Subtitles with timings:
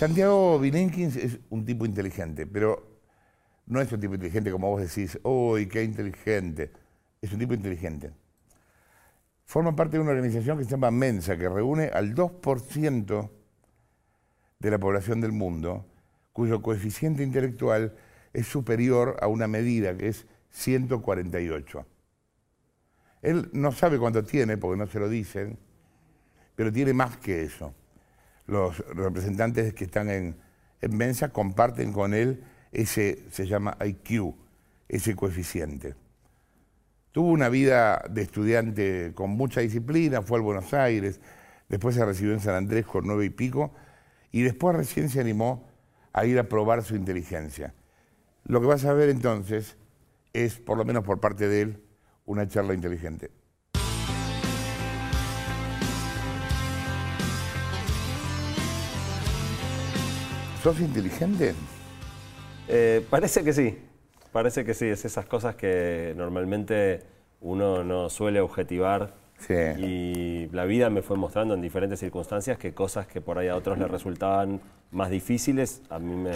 [0.00, 3.00] Santiago Bilinkins es un tipo inteligente, pero
[3.66, 6.70] no es un tipo inteligente como vos decís, ¡uy, qué inteligente!
[7.20, 8.12] Es un tipo inteligente.
[9.44, 13.30] Forma parte de una organización que se llama Mensa, que reúne al 2%
[14.60, 15.84] de la población del mundo,
[16.32, 17.96] cuyo coeficiente intelectual
[18.32, 21.84] es superior a una medida que es 148.
[23.22, 25.58] Él no sabe cuánto tiene, porque no se lo dicen,
[26.54, 27.74] pero tiene más que eso
[28.48, 30.36] los representantes que están en,
[30.90, 34.34] Mensa comparten con él ese, se llama IQ,
[34.88, 35.94] ese coeficiente.
[37.12, 41.20] Tuvo una vida de estudiante con mucha disciplina, fue a Buenos Aires,
[41.68, 43.74] después se recibió en San Andrés con nueve y pico,
[44.30, 45.68] y después recién se animó
[46.12, 47.74] a ir a probar su inteligencia.
[48.44, 49.76] Lo que vas a ver entonces
[50.32, 51.82] es, por lo menos por parte de él,
[52.24, 53.30] una charla inteligente.
[60.62, 61.54] ¿Sos inteligente?
[62.66, 63.78] Eh, parece que sí,
[64.32, 67.00] parece que sí, es esas cosas que normalmente
[67.40, 69.54] uno no suele objetivar sí.
[69.54, 73.54] y la vida me fue mostrando en diferentes circunstancias que cosas que por ahí a
[73.54, 74.60] otros les resultaban
[74.90, 76.28] más difíciles, a mí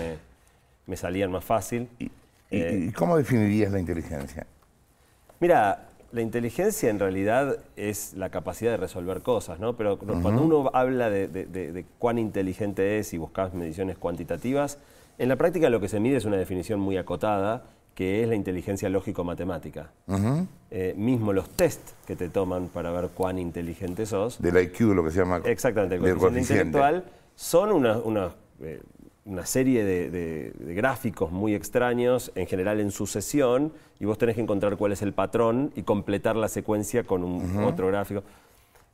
[0.87, 1.89] me, salían más fácil.
[1.99, 2.11] ¿Y,
[2.53, 4.47] eh, cómo definirías la inteligencia?
[5.41, 9.77] Mira, la inteligencia en realidad es la capacidad de resolver cosas, ¿no?
[9.77, 14.79] Pero cuando uno habla de, cuán inteligente es y buscas mediciones cuantitativas,
[15.19, 18.35] en la práctica lo que se mide es una definición muy acotada, que es la
[18.35, 19.91] inteligencia lógico-matemática.
[20.71, 24.41] Eh, mismo los test que te toman para ver cuán inteligente sos.
[24.41, 25.43] Del IQ, lo que se llama.
[25.45, 28.81] Exactamente, el coeficiente intelectual, son unas eh,
[29.25, 34.77] una serie de, gráficos muy extraños, en general en sucesión, y vos tenés que encontrar
[34.77, 38.25] cuál es el patrón y completar la secuencia con un, otro gráfico.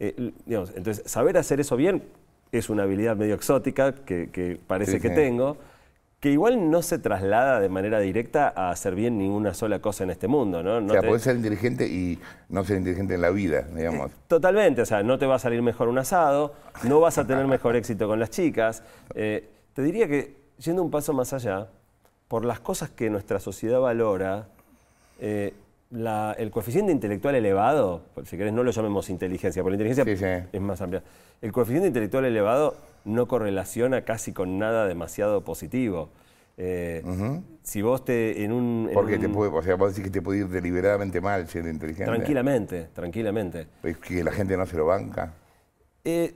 [0.00, 2.02] Eh, entonces, saber hacer eso bien
[2.52, 5.56] es una habilidad medio exótica que, parece que tengo,
[6.20, 10.10] que igual no se traslada de manera directa a hacer bien ninguna sola cosa en
[10.10, 10.62] este mundo.
[10.62, 10.76] ¿no?
[10.78, 12.18] o sea, podés ser inteligente y
[12.48, 14.10] no ser inteligente en la vida, digamos.
[14.26, 17.46] totalmente, o sea, no te va a salir mejor un asado, no vas a tener
[17.46, 18.82] mejor éxito con las chicas.
[19.14, 21.68] Eh, te diría que, yendo un paso más allá,
[22.26, 24.48] por las cosas que nuestra sociedad valora,
[25.20, 25.54] eh,
[25.92, 30.80] el coeficiente intelectual elevado, si querés no lo llamemos inteligencia, porque la inteligencia es más
[30.80, 31.04] amplia,
[31.40, 32.74] el coeficiente intelectual elevado
[33.04, 36.08] no correlaciona casi con nada demasiado positivo.
[36.56, 37.04] Eh,
[37.62, 38.90] si vos te en un...
[38.92, 42.10] Porque te puede, o sea, vos decís que te puede ir deliberadamente mal siendo inteligente.
[42.10, 43.68] Tranquilamente, tranquilamente.
[43.84, 45.34] Es que la gente no se lo banca.
[46.04, 46.34] Eh,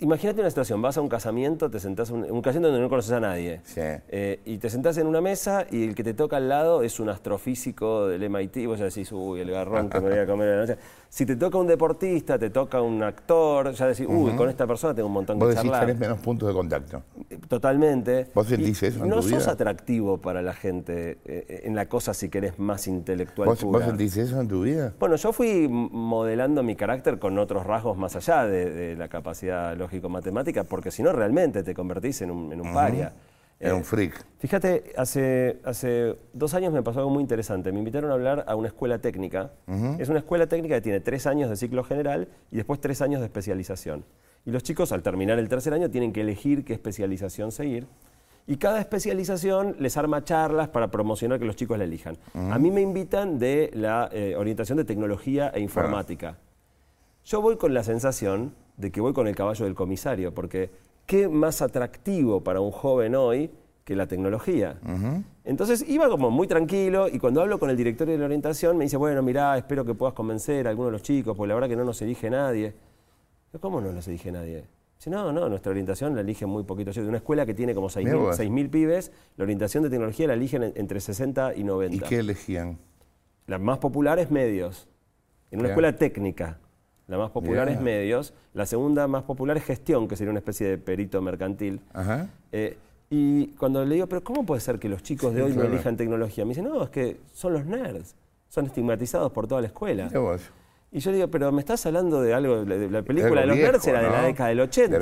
[0.00, 3.12] imagínate una situación, vas a un casamiento, te sentás en un, casamiento donde no conoces
[3.12, 3.60] a nadie.
[3.76, 7.00] Eh, y te sentás en una mesa y el que te toca al lado es
[7.00, 10.26] un astrofísico del MIT y vos ya decís, uy, el garrón que me voy a
[10.26, 10.78] comer en la noche.
[11.12, 14.94] Si te toca un deportista, te toca un actor, ya decís, uy, con esta persona
[14.94, 17.02] tengo un montón de Vos decís, tenés menos puntos de contacto.
[17.28, 18.30] Eh, totalmente.
[18.34, 19.40] ¿Vos sentís eso en No tu vida?
[19.40, 23.84] sos atractivo para la gente eh, en la cosa, si querés, más intelectual ¿Vos, ¿Vos
[23.84, 24.94] sentís eso en tu vida?
[24.98, 30.64] Bueno, yo fui modelando mi carácter con otros rasgos más allá de, la capacidad lógico-matemática,
[30.64, 33.12] porque si no, realmente te convertís en un, en un paria.
[33.62, 34.26] Era un freak.
[34.40, 37.70] Fíjate, hace, hace dos años me pasó algo muy interesante.
[37.70, 39.52] Me invitaron a hablar a una escuela técnica.
[40.00, 43.20] Es una escuela técnica que tiene tres años de ciclo general y después tres años
[43.20, 44.04] de especialización.
[44.44, 47.86] Y los chicos, al terminar el tercer año, tienen que elegir qué especialización seguir.
[48.48, 52.18] Y cada especialización les arma charlas para promocionar que los chicos la elijan.
[52.34, 56.36] A mí me invitan de la eh, orientación de tecnología e informática.
[57.24, 60.70] Yo voy con la sensación de que voy con el caballo del comisario, porque
[61.06, 63.50] qué más atractivo para un joven hoy
[63.84, 64.78] que la tecnología.
[65.44, 68.84] Entonces iba como muy tranquilo y cuando hablo con el directorio de la orientación me
[68.84, 71.68] dice, bueno, mirá, espero que puedas convencer a algunos de los chicos, porque la verdad
[71.68, 72.74] que no nos elige nadie.
[73.60, 74.64] ¿Cómo no nos elige nadie?
[74.96, 76.92] Dice, no, no, nuestra orientación la eligen muy poquito.
[76.92, 81.00] De una escuela que tiene como 6.000 pibes, la orientación de tecnología la eligen entre
[81.00, 81.96] 60 y 90.
[81.96, 82.78] ¿Y qué elegían?
[83.48, 84.88] Las más populares medios.
[85.50, 86.60] En una escuela técnica.
[87.08, 88.32] La más popular es medios.
[88.54, 91.80] La segunda más popular es gestión, que sería una especie de perito mercantil.
[92.52, 92.76] Eh,
[93.10, 95.96] y cuando le digo, pero ¿cómo puede ser que los chicos de hoy no elijan
[95.96, 96.44] tecnología?
[96.44, 98.14] Me dice, no, es que son los nerds.
[98.48, 100.08] Son estigmatizados por toda la escuela.
[100.94, 103.86] Y yo digo, pero me estás hablando de algo, de la película de los nerds
[103.86, 104.96] era de la década del 80.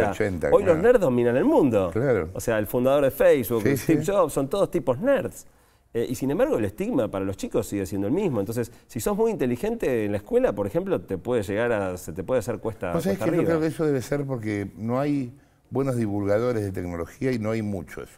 [0.53, 1.91] Hoy los nerds dominan el mundo.
[2.33, 5.47] O sea, el fundador de Facebook, Steve Jobs, son todos tipos nerds.
[5.93, 8.41] Eh, y sin embargo, el estigma para los chicos sigue siendo el mismo.
[8.41, 12.13] Entonces, si sos muy inteligente en la escuela, por ejemplo, te puede llegar a, se
[12.13, 12.93] te puede hacer cuesta.
[12.93, 15.33] ¿Vos cuesta que yo creo que eso debe ser porque no hay
[15.71, 18.09] buenos divulgadores de tecnología y no hay muchos.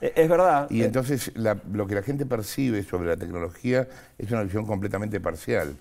[0.00, 0.68] Eh, es verdad.
[0.70, 3.88] Y entonces lo que la gente percibe sobre la tecnología
[4.18, 5.76] es una visión completamente parcial.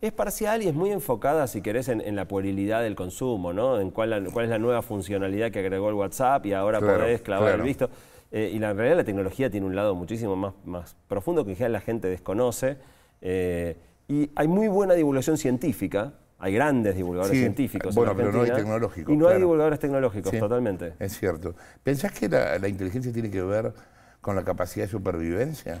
[0.00, 3.78] Es parcial y es muy enfocada, si querés, en, la puerilidad del consumo, ¿no?
[3.78, 7.56] En cuál, cuál, es la nueva funcionalidad que agregó el WhatsApp y ahora podés clavar
[7.56, 7.90] el visto.
[8.32, 11.50] Eh, y la, en realidad la tecnología tiene un lado muchísimo más, más profundo que
[11.50, 12.78] en general la gente desconoce.
[13.20, 13.76] Eh,
[14.08, 17.94] y hay muy buena divulgación científica, hay grandes divulgadores científicos.
[17.94, 19.12] Bueno, pero no hay tecnológicos.
[19.12, 20.94] Y no hay divulgadores tecnológicos, totalmente.
[20.98, 21.54] Es cierto.
[21.82, 23.72] ¿Pensás que la, inteligencia tiene que ver
[24.20, 25.80] con la capacidad de supervivencia?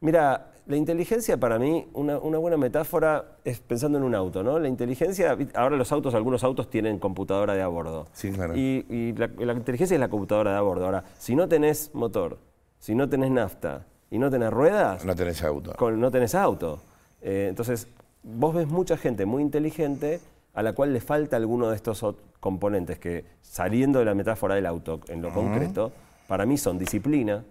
[0.00, 4.58] Mira, la inteligencia para mí, una, buena metáfora es pensando en un auto, ¿no?
[4.58, 8.08] La inteligencia, ahora los autos, algunos autos tienen computadora de a bordo.
[8.12, 8.56] Sí, claro.
[8.56, 10.84] Y, la, inteligencia es la computadora de a bordo.
[10.84, 12.38] Ahora, si no tenés motor,
[12.78, 15.04] si no tenés nafta y no tenés ruedas...
[15.04, 15.74] No tenés auto.
[15.92, 16.80] no tenés auto.
[17.22, 17.88] Eh, entonces,
[18.22, 20.20] vos ves mucha gente muy inteligente
[20.52, 22.04] a la cual le falta alguno de estos
[22.40, 25.92] componentes que, saliendo de la metáfora del auto en lo concreto,
[26.26, 27.44] para mí son disciplina,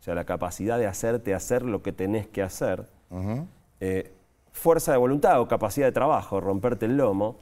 [0.00, 2.86] o sea, la capacidad de hacerte hacer lo que tenés que hacer,
[3.80, 4.10] eh,
[4.52, 7.36] fuerza de voluntad o capacidad de trabajo, romperte el lomo,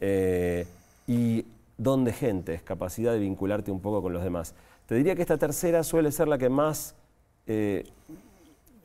[0.00, 0.66] eh,
[1.06, 1.46] y
[1.78, 4.54] don de gente, es capacidad de vincularte un poco con los demás.
[4.86, 6.94] Te diría que esta tercera suele ser la que más
[7.46, 7.84] eh,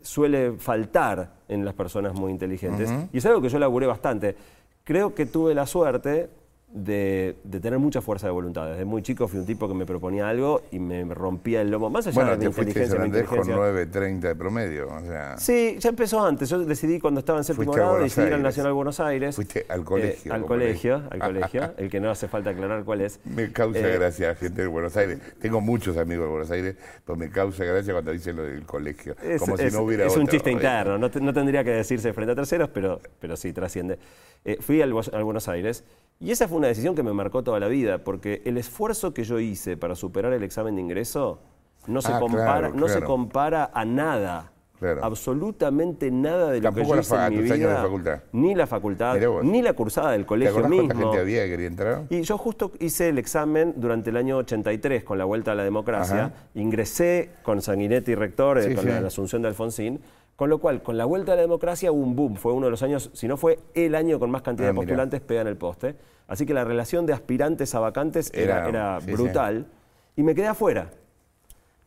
[0.02, 2.90] suele faltar en las personas muy inteligentes.
[3.12, 4.36] Y es algo que yo laburé bastante.
[4.84, 6.30] Creo que tuve la suerte
[6.74, 8.68] de, tener mucha fuerza de voluntad.
[8.68, 11.90] Desde muy chico fui un tipo que me proponía algo y me rompía el lomo.
[11.90, 12.98] Más allá de mi inteligencia.
[12.98, 14.88] Bueno, con 9.30 de promedio.
[15.38, 16.50] Sí, ya empezó antes.
[16.50, 19.36] Yo decidí cuando estaba en séptimo grado, decidí ir al Nacional Buenos Aires.
[19.36, 20.32] Fuiste al colegio.
[20.32, 23.20] Eh, al colegio, al colegio, el que no hace falta aclarar cuál es.
[23.26, 25.20] Me causa eh, gracia gente de Buenos Aires.
[25.40, 26.76] Tengo muchos amigos de Buenos Aires,
[27.06, 29.16] pero me causa gracia cuando dicen lo del colegio.
[29.24, 32.36] Es, como si no hubiera Es un chiste interno, no, tendría que decirse frente a
[32.36, 34.00] terceros, pero, pero sí, trasciende.
[34.44, 35.84] Eh, fui al Buenos Aires
[36.22, 39.24] y esa fue una decisión que me marcó toda la vida, porque el esfuerzo que
[39.24, 41.40] yo hice para superar el examen de ingreso
[41.88, 44.52] no se, ah, compara, No se compara a nada.
[45.02, 47.84] Absolutamente nada de lo que yo hice en mi vida,
[48.32, 50.90] ni la facultad, ni la cursada del colegio mismo.
[50.90, 52.04] gente había que quería entrar?
[52.10, 55.64] Y yo justo hice el examen durante el año 83 con la vuelta a la
[55.64, 56.32] democracia.
[56.54, 60.00] Ingresé con Sanguinetti rector, eh, con la asunción de Alfonsín.
[60.42, 62.36] Con lo cual, con la vuelta a la democracia hubo un boom.
[62.36, 64.76] Fue uno de los años, si no fue el año con más cantidad ah, de
[64.76, 65.96] postulantes, pega en el poste.
[66.28, 69.68] Así que la relación de aspirantes a vacantes era, brutal.
[70.16, 70.90] Y me quedé afuera.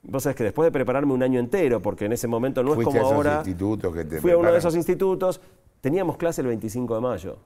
[0.04, 2.84] Vos sabés que después de prepararme un año entero, porque en ese momento no es
[2.84, 3.42] como ahora.
[4.20, 5.40] fui a uno de esos institutos.
[5.80, 7.38] Teníamos clase el 25 de mayo.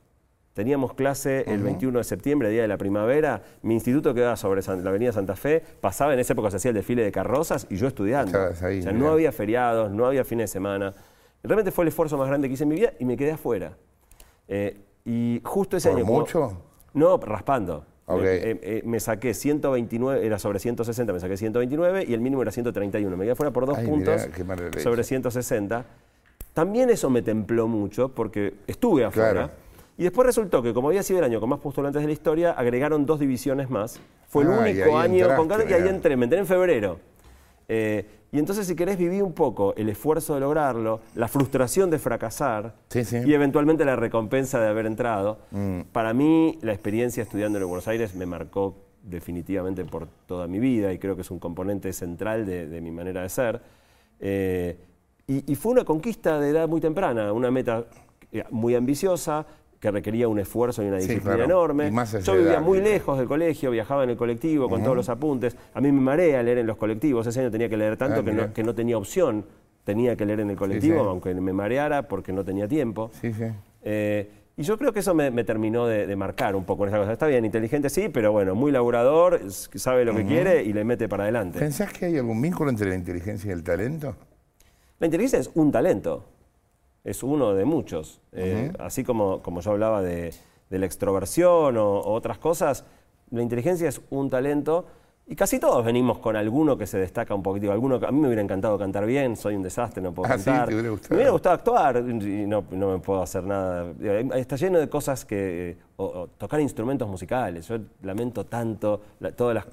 [0.54, 3.42] Teníamos clase el 21 de septiembre, día de la primavera.
[3.62, 5.62] Mi instituto quedaba sobre la avenida Santa Fe.
[5.80, 8.36] Pasaba en esa época, se hacía el desfile de carrozas y yo estudiando.
[8.50, 10.94] o sea, no había feriados, no había fines de semana.
[11.44, 13.76] Realmente fue el esfuerzo más grande que hice en mi vida y me quedé afuera.
[14.48, 16.06] Eh, y justo ese ¿Por año.
[16.06, 16.62] mucho?
[16.94, 17.84] No, raspando.
[18.10, 22.50] Eh, eh, me saqué 129, era sobre 160, me saqué 129 y el mínimo era
[22.50, 23.16] 131.
[23.16, 24.26] Me quedé fuera por dos puntos
[24.82, 25.84] sobre 160.
[26.54, 29.52] También eso me templó mucho porque estuve afuera.
[29.98, 32.52] Y después resultó que, como había sido el año con más postulantes de la historia,
[32.52, 34.00] agregaron dos divisiones más.
[34.28, 35.68] Fue el ah, único año con cada.
[35.68, 37.00] Y ahí entré, me entré en febrero.
[37.66, 41.98] Eh, y entonces, si querés, viví un poco el esfuerzo de lograrlo, la frustración de
[41.98, 45.40] fracasar y eventualmente la recompensa de haber entrado.
[45.50, 45.80] Mm.
[45.90, 50.92] Para mí, la experiencia estudiando en Buenos Aires me marcó definitivamente por toda mi vida
[50.92, 53.60] y creo que es un componente central de, mi manera de ser.
[54.20, 54.78] Eh,
[55.26, 57.86] y, y, fue una conquista de edad muy temprana, una meta
[58.30, 59.46] eh, muy ambiciosa,
[59.80, 61.92] que requería un esfuerzo y una disciplina enorme.
[62.22, 65.56] Yo vivía muy lejos del colegio, viajaba en el colectivo con todos los apuntes.
[65.74, 67.26] A mí me marea leer en los colectivos.
[67.26, 69.44] Ese año tenía que leer tanto ah, que, no, tenía opción.
[69.84, 73.10] Tenía que leer en el colectivo, aunque me mareara porque no tenía tiempo.
[73.82, 77.12] Eh, y yo creo que eso me, terminó de, marcar un poco en esa cosa.
[77.12, 81.08] Está bien, inteligente sí, pero bueno, muy laburador, sabe lo que quiere y le mete
[81.08, 81.60] para adelante.
[81.60, 84.16] ¿Pensás que hay algún vínculo entre la inteligencia y el talento?
[84.98, 86.24] La inteligencia es un talento
[87.04, 88.20] es uno de muchos.
[88.32, 90.34] Eh, así como, como yo hablaba de,
[90.70, 92.84] la extroversión o, otras cosas,
[93.30, 94.86] la inteligencia es un talento
[95.30, 97.70] y casi todos venimos con alguno que se destaca un poquito.
[97.70, 100.68] Alguno, a mí me hubiera encantado cantar bien, soy un desastre, no puedo ah, cantar.
[100.70, 100.74] ¿sí?
[100.74, 103.92] Me hubiera gustado actuar y no, me puedo hacer nada.
[104.34, 105.76] Está lleno de cosas que.
[105.96, 107.68] O, tocar instrumentos musicales.
[107.68, 109.02] Yo lamento tanto
[109.36, 109.66] todas las,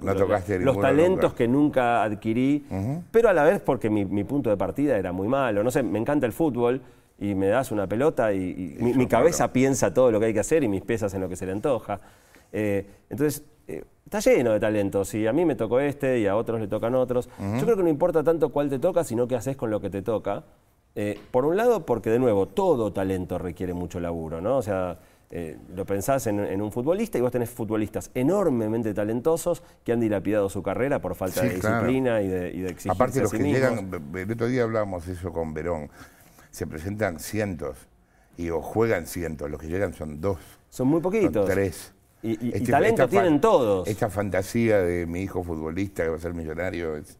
[0.59, 2.65] los, talentos que nunca adquirí,
[3.11, 5.63] pero a la vez porque mi, mi punto de partida era muy malo.
[5.63, 6.81] No sé, me encanta el fútbol
[7.17, 10.63] y me das una pelota y, mi, cabeza piensa todo lo que hay que hacer
[10.63, 11.99] y mis pesas en lo que se le antoja.
[12.51, 16.35] Eh, entonces, eh, está lleno de talentos y a mí me tocó este y a
[16.35, 17.29] otros le tocan otros.
[17.39, 19.89] Yo creo que no importa tanto cuál te toca, sino qué haces con lo que
[19.89, 20.43] te toca.
[20.95, 24.57] Eh, por un lado, porque de nuevo, todo talento requiere mucho laburo, ¿no?
[24.57, 24.99] O sea,
[25.75, 30.63] lo pensás en, un futbolista y vos tenés futbolistas enormemente talentosos que han dilapidado su
[30.63, 34.63] carrera por falta de disciplina y de, y Aparte, los que llegan, el otro día
[34.63, 35.89] hablábamos eso con Verón
[36.55, 37.75] se presentan cientos
[38.37, 40.39] y o juegan cientos, los que llegan son dos.
[40.69, 41.45] Son muy poquitos.
[41.45, 41.93] Son tres.
[42.23, 43.85] Y, y- y Este- talento tienen todos.
[43.89, 47.17] Esta fantasía de mi hijo futbolista que va a ser millonario es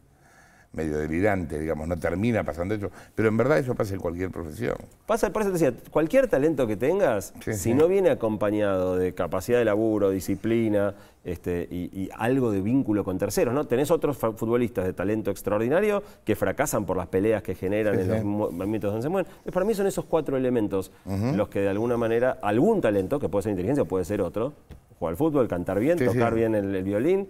[0.76, 2.90] medio delirante, digamos, no termina pasando eso.
[3.14, 4.76] Pero en verdad eso pasa en cualquier profesión.
[5.06, 7.74] Pasa, por eso te decía, cualquier talento que tengas, Sí, si sí.
[7.74, 13.18] no viene acompañado de capacidad de laburo, disciplina este, y, y algo de vínculo con
[13.18, 13.66] terceros, ¿no?
[13.66, 18.08] Tenés otros futbolistas de talento extraordinario que fracasan por las peleas que generan Sí, en
[18.08, 19.32] los mo- momentos donde se mueven.
[19.52, 20.92] Para mí son esos cuatro elementos
[21.34, 24.52] los que de alguna manera, algún talento, que puede ser inteligencia o puede ser otro,
[24.98, 27.28] jugar al fútbol, cantar bien, tocar bien el, el violín,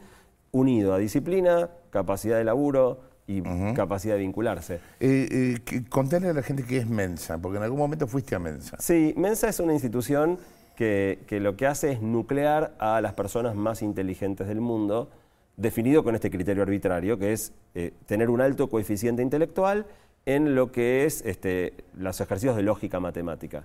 [0.53, 3.43] unido a disciplina, capacidad de laburo y
[3.75, 4.81] capacidad de vincularse.
[5.01, 8.39] Eh, eh, contale a la gente qué es Mensa, porque en algún momento fuiste a
[8.39, 8.77] Mensa.
[8.79, 10.39] Sí, Mensa es una institución
[10.77, 15.11] que, que lo que hace es nuclear a las personas más inteligentes del mundo,
[15.57, 19.87] definido con este criterio arbitrario, que es eh, tener un alto coeficiente intelectual
[20.27, 23.65] en lo que es este, los ejercicios de lógica matemática.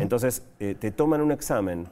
[0.00, 1.86] Entonces, eh, te toman un examen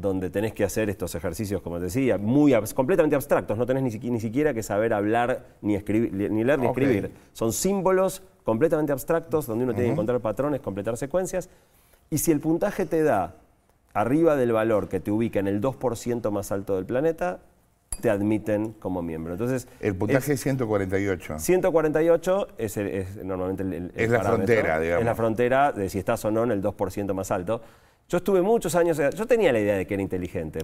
[0.00, 3.82] donde tenés que hacer estos ejercicios, como te decía, muy abs- completamente abstractos, no tenés
[3.82, 7.10] ni, siqui- ni siquiera que saber hablar, ni, escribir, ni leer, ni escribir.
[7.32, 11.48] Son símbolos completamente abstractos donde uno tiene que encontrar patrones, completar secuencias.
[12.10, 13.34] Y si el puntaje te da
[13.92, 17.40] arriba del valor que te ubica en el 2% más alto del planeta,
[18.00, 19.32] te admiten como miembro.
[19.32, 21.38] Entonces, El puntaje es 148.
[21.40, 24.46] 148 es, el- es normalmente el, el- el Es la parámetro.
[24.46, 25.00] frontera, digamos.
[25.00, 27.60] Es la frontera de si estás o no en el 2% más alto.
[28.08, 30.60] Yo estuve muchos años, yo tenía la idea de que era inteligente,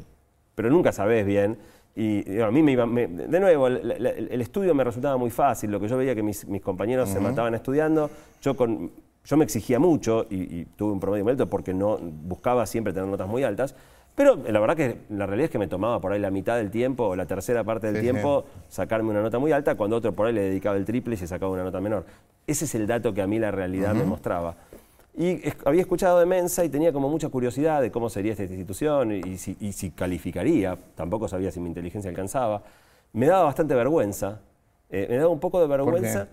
[0.54, 1.58] pero nunca sabés bien.
[1.94, 5.16] Y digo, a mí me iba, me- de nuevo, el, el- el estudio me resultaba
[5.18, 8.10] muy fácil, lo que yo veía que mis, mis compañeros se mataban estudiando,
[8.40, 8.90] yo, con,
[9.24, 12.94] yo me exigía mucho y, y tuve un promedio muy alto porque no buscaba siempre
[12.94, 13.76] tener notas muy altas,
[14.16, 16.70] pero la verdad que la realidad es que me tomaba por ahí la mitad del
[16.70, 20.12] tiempo o la tercera parte del Sí, tiempo sacarme una nota muy alta cuando otro
[20.12, 22.06] por ahí le dedicaba el triple y se sacaba una nota menor.
[22.46, 24.56] Ese es el dato que a mí la realidad me mostraba.
[25.16, 28.42] Y es- había escuchado de Mensa y tenía como mucha curiosidad de cómo sería esta
[28.44, 30.76] institución y, y si, y si calificaría.
[30.96, 32.62] Tampoco sabía si mi inteligencia alcanzaba.
[33.12, 34.40] Me daba bastante vergüenza.
[34.90, 36.28] eh, me daba un poco de vergüenza.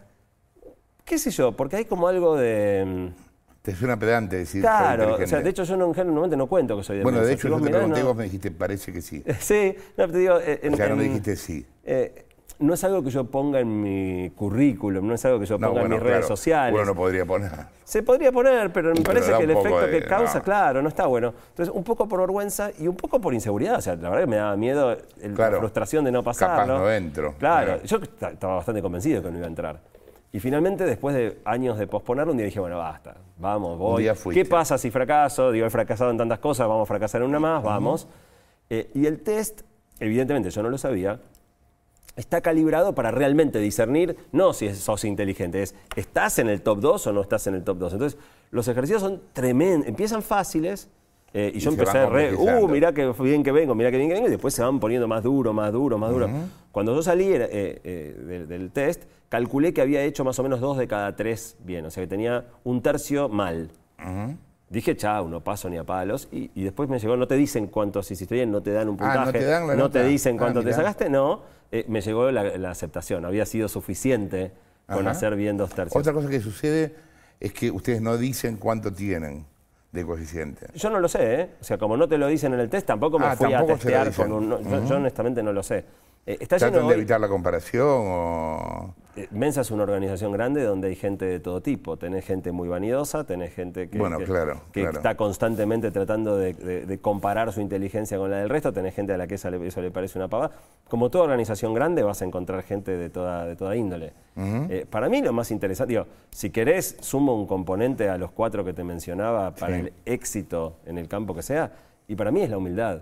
[1.05, 1.17] qué?
[1.19, 1.51] sé yo?
[1.55, 2.83] Porque hay como algo de...
[2.85, 6.37] mm, Te suena pedante decir Claro, o sea, de hecho yo no, en general normalmente
[6.37, 7.33] no cuento que soy de Bueno, de Mensa.
[7.35, 9.23] hecho Si yo te pregunté no- vos me dijiste, parece que sí.
[9.39, 10.39] Sí, no, te digo...
[10.39, 11.65] eh, en- O sea, no me dijiste sí.
[11.83, 12.25] eh,
[12.61, 15.67] no es algo que yo ponga en mi currículum, no es algo que yo No,
[15.67, 16.73] ponga bueno, en mis redes sociales.
[16.73, 17.51] Uno no podría poner.
[17.83, 20.43] Se podría poner, pero me Pero parece que el efecto de- que causa, no.
[20.45, 21.33] claro, no está bueno.
[21.49, 23.75] Entonces, un poco por vergüenza y un poco por inseguridad.
[23.77, 25.53] O sea, la verdad que me daba miedo el- Claro.
[25.53, 26.79] la frustración de no pasarlo.
[26.79, 27.33] no entro.
[27.37, 29.79] Claro, yo esta- estaba bastante convencido que no iba a entrar.
[30.33, 34.09] Y finalmente, después de años de posponerlo, un día dije, bueno, basta, vamos, voy.
[34.33, 35.51] ¿Qué pasa si fracaso?
[35.51, 38.07] Digo, he fracasado en tantas cosas, vamos a fracasar en una más, vamos.
[38.69, 39.63] Eh, y el test,
[39.99, 41.19] evidentemente yo no lo sabía,
[42.15, 47.07] está calibrado para realmente discernir, no si sos inteligente, es estás en el top 2
[47.07, 47.93] o no estás en el top 2.
[47.93, 48.19] Entonces,
[48.51, 50.89] los ejercicios son tremendos, empiezan fáciles.
[51.33, 54.09] eh, y, Y yo empecé re, uh, mirá que bien que vengo, mirá que bien
[54.09, 56.29] que vengo, y después se van poniendo más duro, más duro, más duro.
[56.71, 57.47] Cuando yo salí eh,
[57.83, 61.55] eh, del, del test, calculé que había hecho más o menos dos de cada tres
[61.63, 63.69] bien, o sea que tenía un tercio mal.
[64.69, 66.29] Dije, chao, no paso ni a palos.
[66.31, 68.95] Y, y después me llegó, no te dicen cuántos hiciste bien, no te dan un
[69.01, 69.39] Ah, ¿no puntaje.
[69.39, 70.01] te dan la nota?
[70.03, 71.41] dicen Ah, cuánto te sacaste, no.
[71.71, 73.25] Eh, me llegó la, la aceptación.
[73.25, 74.51] Había sido suficiente
[74.87, 75.11] con Ajá.
[75.11, 75.99] hacer bien dos tercios.
[75.99, 76.93] Otra cosa que sucede
[77.39, 79.45] es que ustedes no dicen cuánto tienen
[79.91, 80.67] de coeficiente.
[80.75, 81.49] Yo no lo sé, ¿eh?
[81.59, 83.57] O sea, como no te lo dicen en el test, tampoco me Ah, fui a
[83.59, 84.49] tampoco testear con un.
[84.49, 85.83] no, yo, yo honestamente no lo sé.
[86.25, 88.93] Eh, está ¿Tratan de hoy- evitar la comparación o...?
[89.17, 91.97] Eh, Mensa es una organización grande donde hay gente de todo tipo.
[91.97, 94.97] Tenés gente muy vanidosa, tenés gente que, Bueno, que- claro, que claro.
[94.97, 99.13] está constantemente tratando de, de- de comparar su inteligencia con la del resto, tenés gente
[99.13, 100.51] a la que eso le, eso le parece una pavada.
[100.87, 104.13] Como toda organización grande vas a encontrar gente de toda, de toda índole.
[104.37, 108.63] Eh, para mí lo más interesante, digo, si querés, sumo un componente a los cuatro
[108.63, 109.81] que te mencionaba para Sí.
[109.81, 111.71] el éxito en el campo que sea,
[112.07, 113.01] y para mí es la humildad.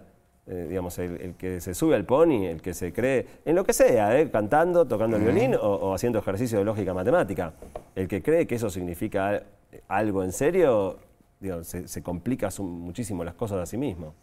[0.52, 3.64] Eh, digamos, el, el que se sube al pony, el que se cree, en lo
[3.64, 7.54] que sea, eh, cantando, tocando el violín o, o haciendo ejercicio de lógica matemática.
[7.96, 9.44] El que cree que eso significa al-
[9.88, 10.98] algo en serio,
[11.40, 14.16] digo, se, se complica su- muchísimo las cosas a sí mismo.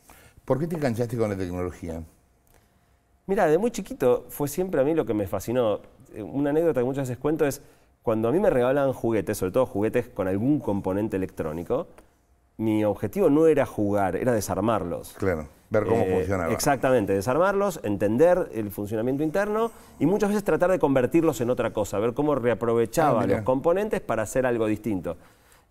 [0.44, 2.02] ¿Por qué te enganchaste con la tecnología?
[3.26, 5.80] Mira, de muy chiquito fue siempre a mí lo que me fascinó.
[6.14, 7.62] Eh, Una anécdota que muchas veces cuento es
[8.02, 11.86] cuando a mí me regalaban juguetes, sobre todo juguetes con algún componente electrónico,
[12.56, 15.12] mi objetivo no era jugar, era desarmarlos.
[15.14, 16.52] Claro, ver cómo Eh, funcionaba.
[16.52, 21.98] Exactamente, desarmarlos, entender el funcionamiento interno y muchas veces tratar de convertirlos en otra cosa,
[21.98, 25.16] ver cómo reaprovechaba Ah, los componentes para hacer algo distinto.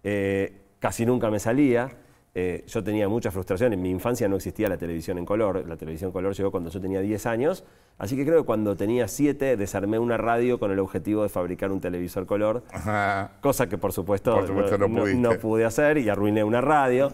[0.04, 1.90] Eh, casi nunca me salía
[2.38, 3.72] Eh, yo tenía mucha frustración.
[3.72, 5.66] En mi infancia no existía la televisión en color.
[5.66, 7.64] La televisión en color llegó cuando yo tenía 10 años.
[7.98, 11.72] Así que creo que cuando tenía 7 desarmé una radio con el objetivo de fabricar
[11.72, 12.64] un televisor color.
[13.40, 14.42] Cosa que por supuesto,
[15.16, 17.14] no, pude hacer y arruiné una radio.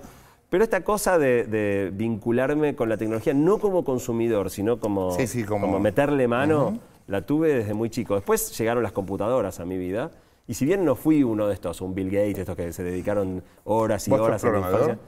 [0.52, 5.16] Pero esta cosa de, vincularme con la tecnología, no como consumidor, sino como,
[5.48, 5.80] como...
[5.80, 6.78] meterle mano,
[7.08, 8.16] la tuve desde muy chico.
[8.16, 10.12] Después llegaron las computadoras a mi vida.
[10.50, 13.42] Y si bien no fui uno de estos, un Bill Gates, estos que se dedicaron
[13.64, 15.00] horas y horas a la infancia,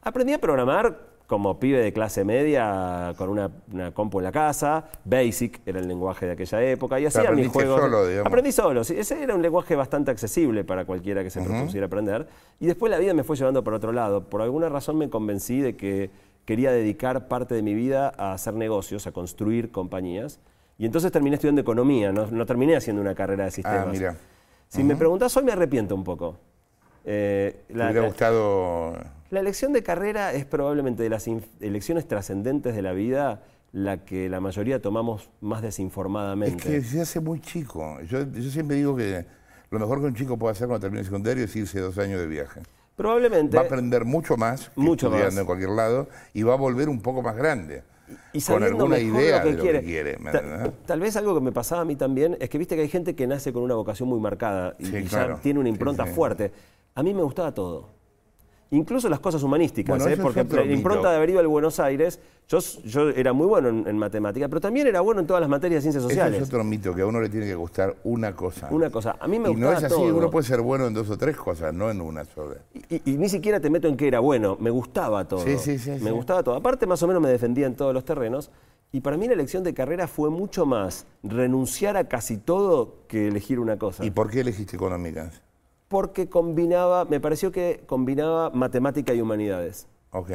[0.00, 0.96] aprendí a programar
[1.26, 3.50] como pibe de clase media con una,
[3.92, 7.80] compu en la casa, Basic era el lenguaje de aquella época, y hacía mis juegos.
[7.80, 8.26] Solo, digamos.
[8.26, 12.28] Aprendí solo, ese era un lenguaje bastante accesible para cualquiera que se propusiera aprender.
[12.60, 14.24] Y después la vida me fue llevando por otro lado.
[14.24, 16.10] Por alguna razón me convencí de que
[16.44, 20.40] quería dedicar parte de mi vida a hacer negocios, a construir compañías.
[20.76, 23.86] Y entonces terminé estudiando economía, no, terminé haciendo una carrera de sistemas.
[23.86, 24.16] Ah, mira.
[24.68, 26.36] Si me preguntas hoy me arrepiento un poco.
[27.04, 28.96] Eh, la, hubiera gustado...
[29.30, 31.28] La elección de carrera es probablemente de las
[31.60, 33.42] elecciones trascendentes de la vida
[33.72, 36.76] la que la mayoría tomamos más desinformadamente.
[36.76, 38.00] Es que se hace muy chico.
[38.02, 39.26] Yo, siempre digo que
[39.70, 42.20] lo mejor que un chico puede hacer cuando termine el secundario es irse dos años
[42.20, 42.62] de viaje.
[42.94, 43.56] Probablemente.
[43.56, 46.88] Va a aprender mucho más que mucho estudiando en cualquier lado y va a volver
[46.88, 47.82] un poco más grande
[48.32, 50.18] y con alguna idea de lo que quiere.
[50.86, 53.14] tal, vez algo que me pasaba a mí también es que viste que hay gente
[53.14, 56.52] que nace con una vocación muy marcada y, ya tiene una impronta fuerte.
[56.94, 57.94] A mí me gustaba todo.
[58.70, 60.16] Incluso las cosas humanísticas, ¿eh?
[60.20, 63.98] porque la impronta de haber ido al Buenos Aires, yo, yo era muy bueno en,
[63.98, 66.36] matemática, pero también era bueno en todas las materias de ciencias sociales.
[66.36, 68.68] Eso es otro mito, que a uno le tiene que gustar una cosa.
[68.70, 69.16] Una cosa.
[69.20, 71.36] A mí me y no es así, uno puede ser bueno en dos o tres
[71.36, 72.56] cosas, no en una sola.
[72.88, 75.44] Y, ni siquiera te meto en que era bueno, me gustaba todo.
[75.44, 75.92] Sí, sí, sí.
[76.00, 76.56] Me gustaba todo.
[76.56, 78.50] Aparte, más o menos me defendía en todos los terrenos.
[78.90, 83.28] Y para mí la elección de carrera fue mucho más renunciar a casi todo que
[83.28, 84.04] elegir una cosa.
[84.04, 85.42] ¿Y por qué elegiste económicas?
[85.88, 89.86] Porque combinaba, me pareció que combinaba matemática y humanidades.
[90.10, 90.30] Ok.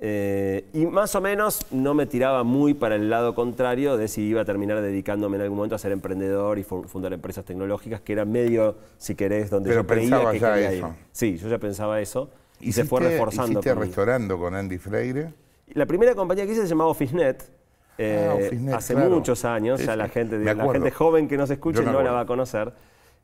[0.00, 4.22] Eh, y más o menos no me tiraba muy para el lado contrario de si
[4.22, 8.12] iba a terminar dedicándome en algún momento a ser emprendedor y fundar empresas tecnológicas, que
[8.12, 10.94] era medio, si querés, donde yo creía que ya eso.
[11.12, 12.28] Sí, yo ya pensaba eso
[12.60, 13.60] y se fue reforzando.
[13.60, 15.32] ¿Hiciste restaurando con Andy Freire?
[15.68, 17.50] La primera compañía que hice se llamaba Officenet.
[17.96, 22.02] Eh, ah, hace muchos años, ya la gente, la gente joven que nos escuche no
[22.02, 22.72] la va a conocer.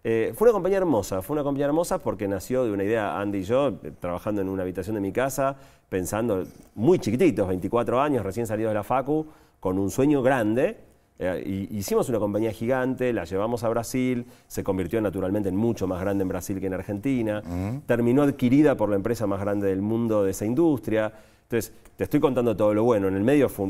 [0.03, 3.39] Eh, fue una compañía hermosa, fue una compañía hermosa porque nació de una idea, Andy
[3.39, 5.57] y yo, eh, trabajando en una habitación de mi casa,
[5.91, 9.27] pensando muy chiquititos, 24 años, recién salidos de la Facu,
[9.59, 10.79] con un sueño grande.
[11.19, 16.01] Eh, hicimos una compañía gigante, la llevamos a Brasil, se convirtió naturalmente en mucho más
[16.01, 17.43] grande en Brasil que en Argentina,
[17.85, 21.13] terminó adquirida por la empresa más grande del mundo de esa industria.
[21.43, 23.09] Entonces, te estoy contando todo lo bueno.
[23.09, 23.67] En el medio fue,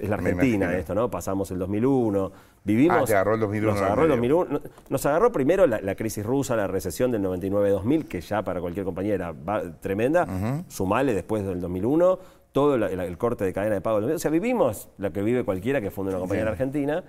[0.00, 1.10] es la Argentina esto, ¿no?
[1.10, 2.32] Pasamos el 2001,
[2.64, 3.02] vivimos...
[3.02, 3.72] Ah, te agarró el 2001.
[3.72, 4.60] Nos agarró el 2001.
[4.88, 9.32] Nos agarró primero la, crisis rusa, la recesión del 99-2000, que ya para cualquier compañera
[9.32, 10.64] era tremenda.
[10.68, 12.18] Sumale después del 2001,
[12.52, 13.98] todo el, corte de cadena de pago.
[13.98, 17.04] O sea, vivimos la que vive cualquiera que funde una compañía en Argentina,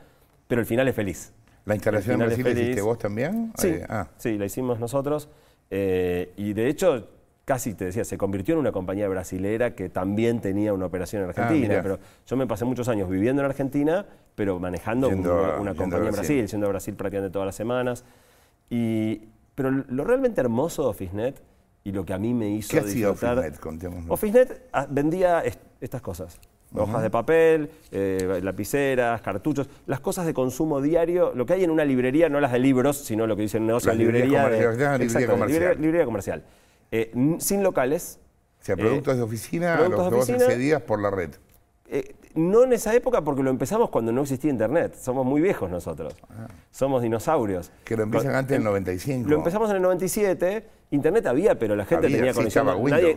[0.47, 1.33] pero el final es feliz.
[1.65, 3.51] ¿La instalación en Brasil la hiciste vos también?
[3.57, 4.07] Sí, ah.
[4.17, 5.29] sí la hicimos nosotros.
[5.71, 7.07] Eh, y de hecho
[7.45, 11.29] casi te decía, se convirtió en una compañía brasilera que también tenía una operación en
[11.29, 11.79] ah, Argentina.
[11.81, 16.47] pero yo me pasé muchos años viviendo en Argentina, pero manejando una, compañía en Brasil,
[16.47, 18.03] yendo a Brasil prácticamente todas las semanas.
[18.69, 21.41] Y, pero lo realmente hermoso de OfficeNet
[21.83, 23.37] y lo que a mí me hizo ¿Qué disfrutar...
[23.37, 24.09] OfficeNet?
[24.09, 25.43] OfficeNet ah, vendía
[25.79, 26.39] estas cosas.
[26.73, 31.69] Hojas de papel, eh, lapiceras, cartuchos, las cosas de consumo diario, lo que hay en
[31.69, 35.77] una librería, no las de libros, sino lo que dicen negocio, librería, librería, comercial.
[35.79, 36.43] librería comercial.
[36.95, 38.19] Eh, sin locales.
[38.61, 41.31] O sea, productos de oficina a los que vos accedías por la red.
[41.87, 44.95] Eh, no en esa época porque lo empezamos cuando no existía Internet.
[44.95, 46.15] Somos muy viejos nosotros.
[46.29, 46.47] Ah.
[46.71, 47.71] Somos dinosaurios.
[47.83, 49.29] Que lo empiezan antes del 95.
[49.29, 50.65] Lo empezamos en el 97.
[50.91, 52.65] Internet había, pero la gente tenía conexión.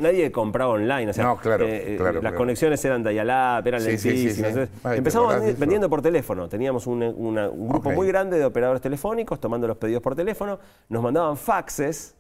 [0.01, 1.12] Nadie, compraba online.
[1.19, 4.69] no, claro, eh, Las conexiones eran dial-up, eran lentísimas.
[4.85, 6.49] empezamos vendiendo por teléfono.
[6.49, 10.59] Teníamos un, grupo muy grande de operadores telefónicos tomando los pedidos por teléfono.
[10.88, 12.17] Nos mandaban faxes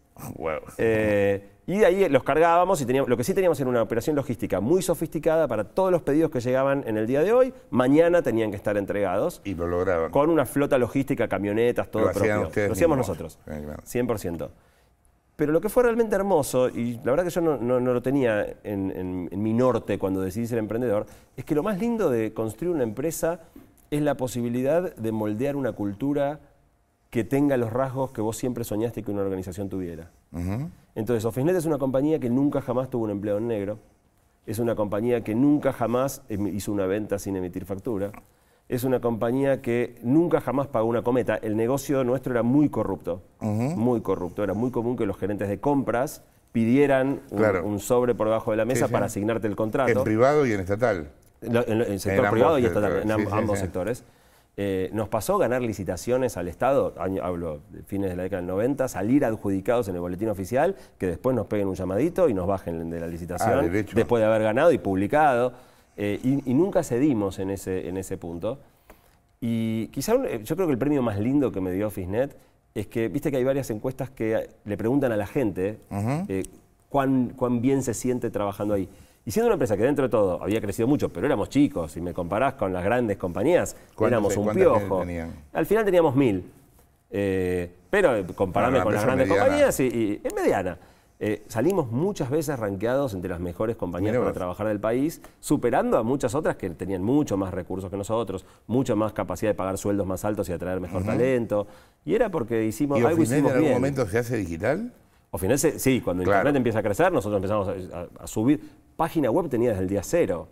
[0.78, 4.16] eh, y de ahí los cargábamos y teníamos, lo que sí teníamos era una operación
[4.16, 7.52] logística muy sofisticada para todos los pedidos que llegaban en el día de hoy.
[7.70, 9.42] Mañana tenían que estar entregados.
[9.44, 10.10] Y lo lograban.
[10.10, 12.50] Con una flota logística, camionetas, todo lo propio.
[12.66, 13.38] Lo hacíamos nosotros.
[13.46, 14.48] 100%.
[15.36, 19.28] Pero lo que fue realmente hermoso, y la verdad que yo no, lo tenía en,
[19.30, 22.82] en mi norte cuando decidí ser emprendedor, es que lo más lindo de construir una
[22.82, 23.40] empresa
[23.90, 26.40] es la posibilidad de moldear una cultura
[27.10, 30.10] que tenga los rasgos que vos siempre soñaste que una organización tuviera.
[30.94, 33.78] Entonces, OfficeNet es una compañía que nunca jamás tuvo un empleo en negro,
[34.46, 38.12] es una compañía que nunca jamás hizo una venta sin emitir factura,
[38.68, 41.36] es una compañía que nunca jamás pagó una cometa.
[41.36, 44.44] El negocio nuestro era muy corrupto, muy corrupto.
[44.44, 47.64] Era muy común que los gerentes de compras pidieran un, Claro.
[47.66, 48.92] un sobre por debajo de la mesa Sí, sí.
[48.92, 50.04] para asignarte el En contrato.
[50.04, 51.08] privado y en estatal.
[51.40, 53.64] Lo- En, en el sector privado y estatal, en sí, ambos sí.
[53.64, 54.04] sectores.
[54.60, 58.48] Eh, nos pasó ganar licitaciones al Estado, año- hablo de fines de la década del
[58.48, 62.48] 90, salir adjudicados en el boletín oficial, que después nos peguen un llamadito y nos
[62.48, 63.62] bajen de la licitación, Ah,
[63.94, 65.52] después de haber ganado y publicado.
[65.96, 68.58] eh, y, y nunca cedimos en ese, en ese punto.
[69.40, 72.36] Y quizá un- eh, yo creo que el premio más lindo que me dio Fisnet
[72.74, 75.78] es que, viste que hay varias encuestas que le preguntan a la gente
[76.28, 76.42] eh,
[76.88, 78.88] cuán, cuán bien se siente trabajando ahí.
[79.28, 82.00] Y siendo una empresa que dentro de todo había crecido mucho, pero éramos chicos, si
[82.00, 85.04] me comparás con las grandes compañías, ¿Cuántos- éramos un piojo.
[85.52, 86.50] Al final teníamos mil.
[87.10, 89.44] Eh, pero eh, Bueno, una con las grandes mediana.
[89.44, 90.78] compañías y, y es mediana.
[91.20, 94.34] Eh, salimos muchas veces rankeados entre las mejores compañías Mirá para vos.
[94.38, 98.94] trabajar del país, superando a muchas otras que tenían mucho más recursos que nosotros, mucha
[98.94, 101.66] más capacidad de pagar sueldos más altos y atraer mejor talento.
[102.06, 103.74] Y era porque hicimos ¿Y algo Ofinet en hicimos algún bien.
[103.74, 104.90] momento se hace digital?
[105.30, 106.38] O final, sí, cuando Claro.
[106.40, 108.60] Internet empieza a crecer, nosotros empezamos a, a- a subir.
[108.96, 110.48] Página web tenía desde el día cero.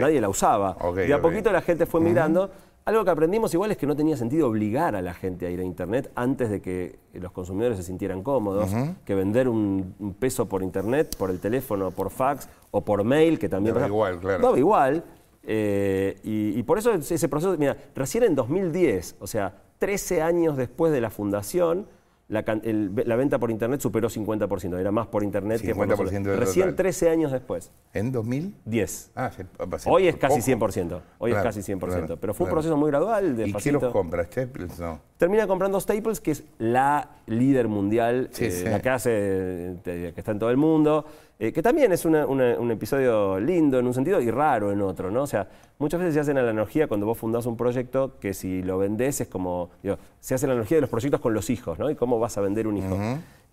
[0.00, 0.76] Nadie la usaba.
[1.06, 2.50] De a poquito la gente fue migrando.
[2.84, 5.60] Algo que aprendimos igual es que no tenía sentido obligar a la gente a ir
[5.60, 8.70] a Internet antes de que los consumidores se sintieran cómodos,
[9.04, 13.38] que vender un, un peso por Internet, por el teléfono, por fax o por mail,
[13.38, 13.74] que también...
[13.74, 14.42] Daba igual, claro.
[14.42, 15.04] Daba igual.
[15.44, 20.56] eh, y, y por eso ese proceso, mira, recién en 2010, o sea, 13 años
[20.56, 21.86] después de la fundación,
[22.30, 25.90] la, el- la venta por internet superó 50%, era más por internet que por 50%
[25.90, 26.10] nosotros.
[26.12, 26.76] del Recién total.
[26.76, 28.54] 13 años después, ¿En 2000?
[28.64, 29.10] 10.
[29.16, 30.66] Ah, se- hace Hoy es casi poco.
[30.68, 32.54] 100%, hoy Claro, es casi 100%, claro, pero fue un claro.
[32.62, 33.80] proceso muy gradual, ¿Y qué despacito.
[33.80, 34.24] los compra?
[34.24, 34.78] ¿Staples?
[34.78, 35.00] No.
[35.18, 38.64] Termina comprando Staples, que es la líder mundial, Sí, eh, sí.
[38.64, 39.10] la que hace,
[39.84, 41.04] eh, que está en todo el mundo,
[41.42, 44.82] eh, que también es una- una- un episodio lindo en un sentido y raro en
[44.82, 45.22] otro, ¿no?
[45.22, 45.48] O sea,
[45.78, 49.22] muchas veces se hace la analogía cuando vos fundás un proyecto que si lo vendés
[49.22, 51.88] es como, digo, se hace la analogía de los proyectos con los hijos, ¿no?
[51.90, 52.94] Y cómo vas a vender un hijo.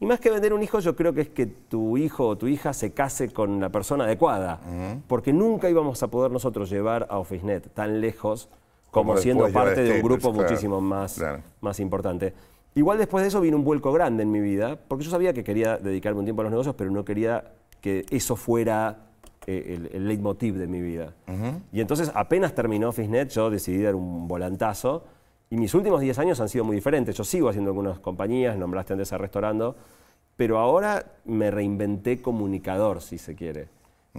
[0.02, 2.48] Y más que vender un hijo, yo creo que es que tu hijo o tu
[2.48, 4.60] hija se case con la persona adecuada,
[5.08, 8.50] porque nunca íbamos a poder nosotros llevar a OfficeNet tan lejos
[8.92, 11.42] como, Como siendo parte de un grupo claro, muchísimo más, claro.
[11.62, 12.34] más importante.
[12.76, 15.44] Igual después de eso vino un vuelco grande en mi vida, porque yo sabía que
[15.44, 17.44] quería dedicarme un tiempo a los negocios, pero no quería
[17.82, 19.08] que eso fuera
[19.46, 21.14] eh, el, el leitmotiv de mi vida.
[21.72, 25.06] Y entonces apenas terminó Fisnet, yo decidí dar un volantazo,
[25.50, 27.16] y mis últimos 10 años han sido muy diferentes.
[27.16, 29.76] Yo sigo haciendo algunas compañías, nombraste antes a Restaurando,
[30.36, 33.70] pero ahora me reinventé comunicador, si se quiere.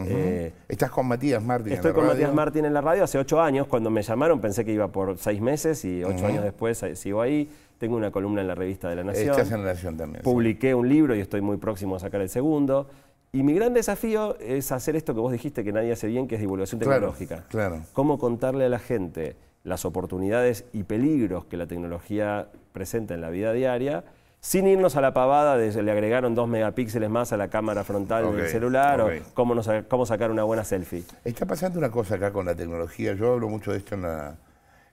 [0.01, 1.73] Eh, Estás con Matías Martín.
[1.73, 2.15] en Estoy la con radio.
[2.15, 3.67] Matías Martín en la radio hace ocho años.
[3.67, 7.21] Cuando me llamaron pensé que iba por seis meses y ocho años después eh, sigo
[7.21, 7.51] ahí.
[7.79, 9.31] Tengo una columna en la revista de La Nación.
[9.31, 10.23] Estás en la Nación también.
[10.23, 10.31] sí.
[10.31, 12.89] Publiqué un libro y estoy muy próximo a sacar el segundo.
[13.33, 16.37] Y mi gran desafío es hacer esto que vos dijiste que nadie hace bien, que
[16.37, 17.45] es divulgación Claro, tecnológica.
[17.49, 17.83] claro.
[17.93, 23.29] Cómo contarle a la gente las oportunidades y peligros que la tecnología presenta en la
[23.29, 24.05] vida diaria,
[24.41, 28.35] sin irnos a la pavada de le agregaron dos megapíxeles más a la cámara frontal
[28.35, 31.03] del celular o cómo, nos- cómo sacar una buena selfie.
[31.25, 33.15] Está pasando una cosa acá con la tecnología.
[33.15, 34.37] Yo hablo mucho de esto en la,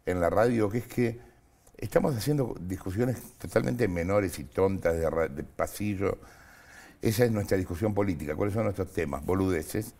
[0.05, 1.19] en la radio, que es que
[1.77, 6.17] estamos haciendo discusiones totalmente menores y tontas de pasillo.
[7.05, 8.35] Esa es nuestra discusión política.
[8.35, 9.23] ¿Cuáles son nuestros temas?
[9.23, 9.93] Boludeces.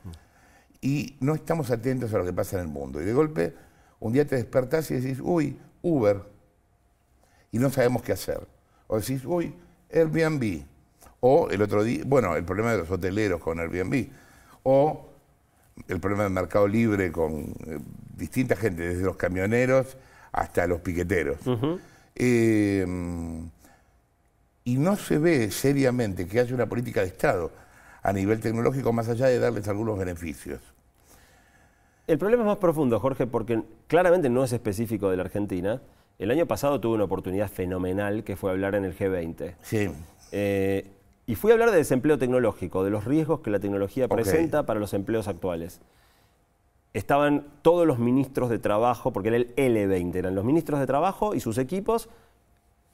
[0.81, 2.99] Y no estamos atentos a lo que pasa en el mundo.
[2.99, 3.53] Y de golpe,
[3.99, 6.23] un día te despertás y decís, uy, Uber.
[7.51, 8.47] Y no sabemos qué hacer.
[8.87, 9.53] O decís, uy,
[9.93, 10.63] Airbnb.
[11.19, 14.07] O el otro día, bueno, el problema de los hoteleros con Airbnb.
[14.63, 15.07] O
[15.87, 17.77] el problema del mercado libre con eh,
[18.17, 19.95] distinta gente, desde los camioneros
[20.31, 21.37] hasta los piqueteros.
[22.15, 22.83] Eh,
[24.65, 27.51] y no se ve seriamente que haya una política de Estado
[28.01, 30.59] a nivel tecnológico más allá de darles algunos beneficios.
[32.07, 35.81] El problema es más profundo, Jorge, porque claramente no es específico de la Argentina.
[36.19, 39.55] El año pasado tuve una oportunidad fenomenal que fue hablar en el G20.
[39.61, 39.89] Sí,
[40.31, 40.91] Eh,
[41.27, 44.79] y fui a hablar de desempleo tecnológico, de los riesgos que la tecnología presenta para
[44.79, 45.81] los empleos actuales.
[46.93, 51.33] Estaban todos los ministros de trabajo, porque era el L20, eran los ministros de trabajo
[51.33, 52.09] y sus equipos.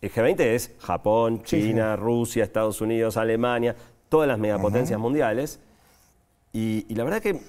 [0.01, 3.75] El G20 es Japón, Sí, China, Rusia, Estados Unidos, Alemania,
[4.09, 5.59] todas las megapotencias mundiales.
[6.51, 7.39] Y, y la verdad que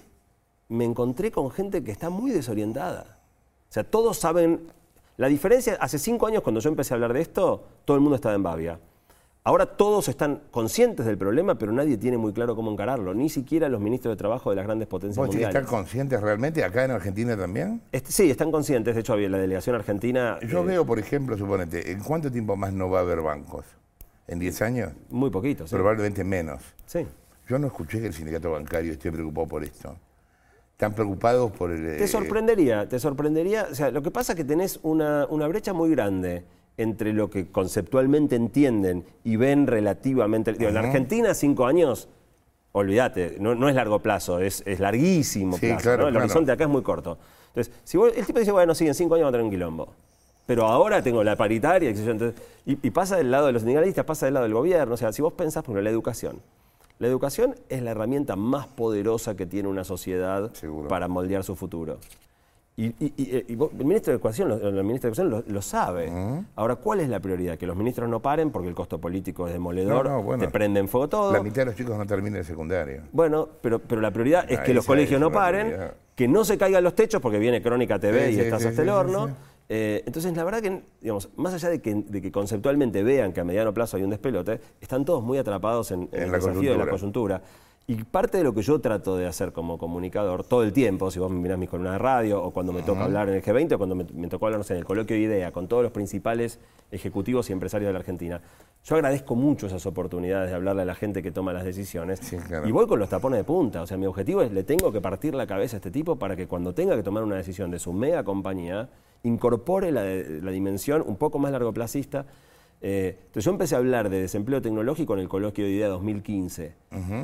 [0.68, 3.18] me encontré con gente que está muy desorientada.
[3.68, 4.68] O sea, todos saben.
[5.16, 8.16] La diferencia, hace cinco años cuando yo empecé a hablar de esto, todo el mundo
[8.16, 8.78] estaba en Bavia.
[9.44, 13.12] Ahora todos están conscientes del problema, pero nadie tiene muy claro cómo encararlo.
[13.12, 15.56] Ni siquiera los ministros de trabajo de las grandes potencias ¿Vos mundiales.
[15.56, 17.82] están conscientes realmente acá en Argentina también?
[17.90, 18.94] Este, sí, están conscientes.
[18.94, 20.38] De hecho, había la delegación argentina.
[20.46, 23.64] Yo eh, veo, por ejemplo, suponete, ¿en cuánto tiempo más no va a haber bancos?
[24.28, 24.92] ¿En 10 años?
[25.10, 25.74] Muy poquito, sí.
[25.74, 26.62] Probablemente menos.
[26.86, 27.04] Sí.
[27.48, 29.96] Yo no escuché que el sindicato bancario esté preocupado por esto.
[30.70, 31.96] Están preocupados por el...
[31.98, 33.66] Te eh, sorprendería, te sorprendería.
[33.72, 36.44] O sea, lo que pasa es que tenés una, una brecha muy grande
[36.76, 40.52] entre lo que conceptualmente entienden y ven relativamente.
[40.54, 42.08] digo, En Argentina, cinco años,
[42.72, 45.82] olvídate, no, no es largo plazo, es, es larguísimo Sí, plazo.
[45.82, 46.08] claro, ¿no?
[46.08, 46.24] El claro.
[46.26, 47.18] horizonte acá es muy corto.
[47.48, 49.50] Entonces, si vos- el tipo dice, bueno, sí, en cinco años va a tener un
[49.50, 49.88] quilombo.
[50.46, 52.34] Pero ahora tengo la paritaria, entonces-
[52.66, 54.94] y, y pasa del lado de los sindicalistas, pasa del lado del gobierno.
[54.94, 56.40] O sea, si vos pensás, por ejemplo, la educación.
[56.98, 60.88] La educación es la herramienta más poderosa que tiene una sociedad Seguro.
[60.88, 61.98] para moldear su futuro.
[62.74, 65.44] Y, y- y- y vos- el ministro de Educación, lo, el ministro de Educación lo,
[65.46, 66.10] lo sabe.
[66.56, 67.58] Ahora, ¿cuál es la prioridad?
[67.58, 70.42] Que los ministros no paren porque el costo político es demoledor, No, no, bueno.
[70.44, 71.32] te prenden fuego todo.
[71.34, 73.02] La mitad de los chicos no terminan el secundario.
[73.12, 75.94] Bueno, pero, pero la prioridad es Ah, que los colegios no paren, prioridad.
[76.14, 78.68] que no se caigan los techos porque viene Crónica TV Sí, y sí, estás sí,
[78.68, 79.28] hasta el horno.
[79.68, 83.40] Eh, entonces, la verdad que, digamos, más allá de que, de que conceptualmente vean que
[83.40, 86.38] a mediano plazo hay un despelote, están todos muy atrapados en, en En el la
[86.38, 87.42] desafío de la coyuntura.
[87.86, 91.18] Y parte de lo que yo trato de hacer como comunicador todo el tiempo, si
[91.18, 93.72] vos me mirás mis columnas de radio o cuando me toca hablar en el G20
[93.72, 95.82] o cuando me, me tocó hablar no sé, en el coloquio de IDEA con todos
[95.82, 96.60] los principales
[96.92, 98.40] ejecutivos y empresarios de la Argentina,
[98.84, 102.18] yo agradezco mucho esas oportunidades de hablarle a la gente que toma las decisiones.
[102.20, 102.68] Sí, claro.
[102.68, 103.82] Y voy con los tapones de punta.
[103.82, 106.34] O sea, mi objetivo es, le tengo que partir la cabeza a este tipo para
[106.34, 108.88] que cuando tenga que tomar una decisión de su mega compañía,
[109.22, 112.26] incorpore la, la dimensión un poco más largoplacista.
[112.84, 116.74] Eh, entonces yo empecé a hablar de desempleo tecnológico en el coloquio de IDEA 2015.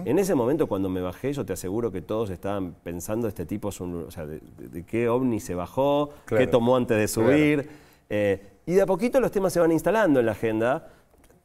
[0.04, 3.68] En ese momento, cuando me bajé, yo te aseguro que todos estaban pensando, este tipo
[3.70, 4.04] es un...
[4.06, 6.44] O sea, de, de- de qué ovni se bajó, Claro.
[6.44, 7.68] qué tomó antes de subir.
[8.08, 10.92] Eh, y de a poquito los temas se van instalando en la agenda.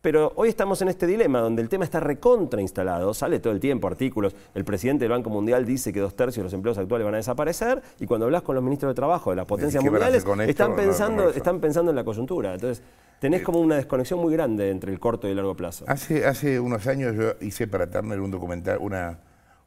[0.04, 3.62] Pero hoy estamos en este dilema donde el tema está recontra instalado, sale todo el
[3.62, 7.06] tiempo artículos, el presidente del Banco Mundial dice que dos tercios de los empleos actuales
[7.06, 9.90] van a desaparecer y cuando hablas con los ministros de Trabajo de las potencias ¿qué
[9.90, 11.30] van a mundiales están pensando, no.
[11.30, 12.54] están pensando en la coyuntura.
[12.54, 12.84] Entonces
[13.22, 15.86] tenés como una desconexión muy grande entre el corto y el largo plazo.
[15.88, 19.20] Hace, hace unos años yo hice para Turner un documental, una,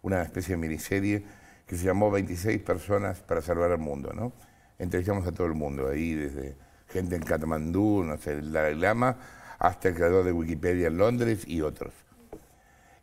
[0.03, 1.25] una especie de miniserie
[1.67, 4.35] que se llamó 26 personas para salvar al mundo, ¿no?
[4.79, 6.57] Entrevistamos a todo el mundo, ahí desde
[6.89, 9.17] gente en Katmandú, no sé, el Dalai Lama,
[9.59, 11.93] hasta el creador de Wikipedia en Londres y otros.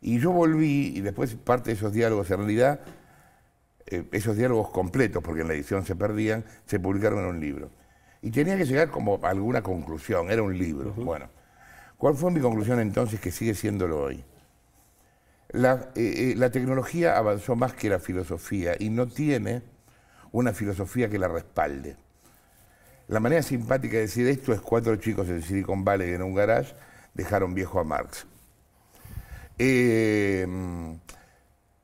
[0.00, 2.80] Y yo volví, y después parte de esos diálogos, en realidad,
[3.86, 7.70] eh, esos diálogos completos, porque en la edición se perdían, se publicaron en un libro.
[8.20, 10.92] Y tenía que llegar como a alguna conclusión, era un libro.
[10.92, 11.28] Bueno,
[11.96, 14.24] ¿cuál fue mi conclusión entonces que sigue siéndolo hoy?
[15.50, 19.62] La, eh, eh, la tecnología avanzó más que la filosofía y no tiene
[20.32, 21.96] una filosofía que la respalde.
[23.08, 26.74] La manera simpática de decir esto es cuatro chicos en Silicon Valley en un garage
[27.12, 28.26] dejaron viejo a Marx.
[29.58, 30.46] Eh,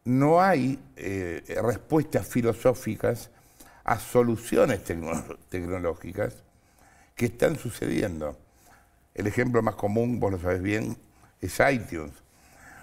[0.05, 3.31] no hay eh, respuestas filosóficas
[3.85, 6.43] a soluciones tecno- tecnológicas
[7.15, 8.39] que están sucediendo.
[9.15, 10.97] El ejemplo más común, vos lo sabés bien,
[11.41, 12.15] es iTunes.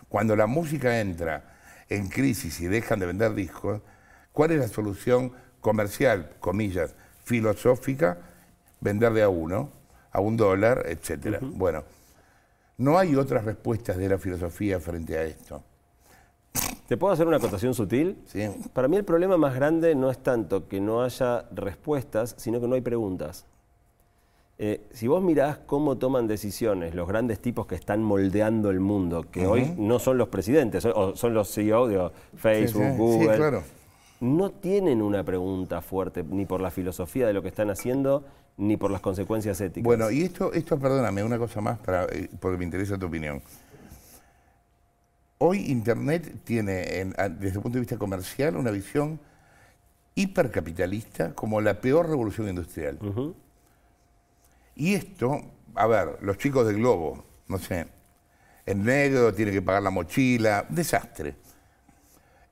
[0.10, 1.56] Cuando la música entra
[1.89, 3.82] en crisis y dejan de vender discos,
[4.32, 6.93] ¿cuál es la solución comercial, comillas,
[7.37, 8.17] filosófica?
[8.79, 9.69] Vender de a uno,
[10.11, 11.39] a un dólar, etcétera.
[11.41, 11.83] Bueno,
[12.77, 15.61] no hay otras respuestas de la filosofía frente a esto.
[16.87, 18.17] ¿Te puedo hacer una acotación sutil?
[18.27, 18.47] ¿sí?
[18.71, 22.67] Para mí el problema más grande no es tanto que no haya respuestas, sino que
[22.67, 23.45] no hay preguntas.
[24.59, 29.25] Eh, si vos mirás cómo toman decisiones los grandes tipos que están moldeando el mundo,
[29.29, 32.97] que hoy no son los presidentes, o- son los CEO de Facebook, Sí, sí, sí,
[32.97, 33.63] Google, claro.
[34.19, 38.25] No tienen una pregunta fuerte ni por la filosofía de lo que están haciendo,
[38.58, 39.84] ni por las consecuencias éticas.
[39.84, 43.41] Bueno, y esto, esto, perdóname, una cosa más para, eh, porque me interesa tu opinión.
[45.39, 49.19] Hoy Internet tiene, en- desde el punto de vista comercial, una visión
[50.15, 52.97] hipercapitalista como la peor revolución industrial.
[54.75, 55.41] Y esto,
[55.75, 57.86] a ver, los chicos del Globo, no sé,
[58.65, 61.36] el negro tiene que pagar la mochila, desastre.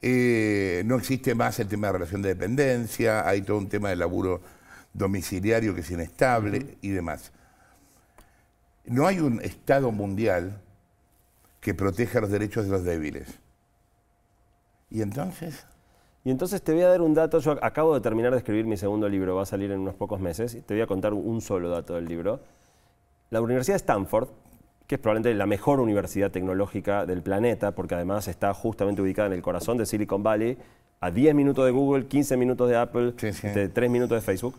[0.08, 3.96] Eh, no existe más el tema de relación de dependencia, hay todo un tema de
[3.96, 4.40] laburo
[4.94, 7.32] domiciliario que es inestable y demás.
[8.86, 10.62] No hay un Estado mundial
[11.60, 13.40] que proteja los derechos de los débiles.
[14.92, 15.66] ¿Y entonces?
[16.24, 18.78] Y entonces te voy a dar un dato, yo acabo de terminar de escribir mi
[18.78, 21.42] segundo libro, va a salir en unos pocos meses, y te voy a contar un
[21.42, 22.42] solo dato del libro.
[23.32, 24.30] La Universidad de Stanford,
[24.88, 29.34] que es probablemente la mejor universidad tecnológica del planeta, porque además está justamente ubicada en
[29.34, 30.58] el corazón de Silicon Valley,
[31.00, 33.48] a 10 minutos de Google, 15 minutos de Apple, Sí, sí.
[33.48, 34.56] este, 3 minutos de Facebook.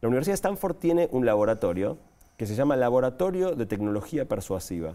[0.00, 1.98] La Universidad de Stanford tiene un laboratorio
[2.36, 4.94] que se llama Laboratorio de Tecnología Persuasiva,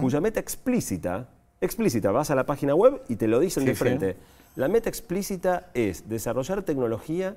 [0.00, 1.28] cuya meta explícita,
[1.60, 4.16] explícita, vas a la página web y te lo dicen Sí, de frente.
[4.54, 7.36] La meta explícita es desarrollar tecnología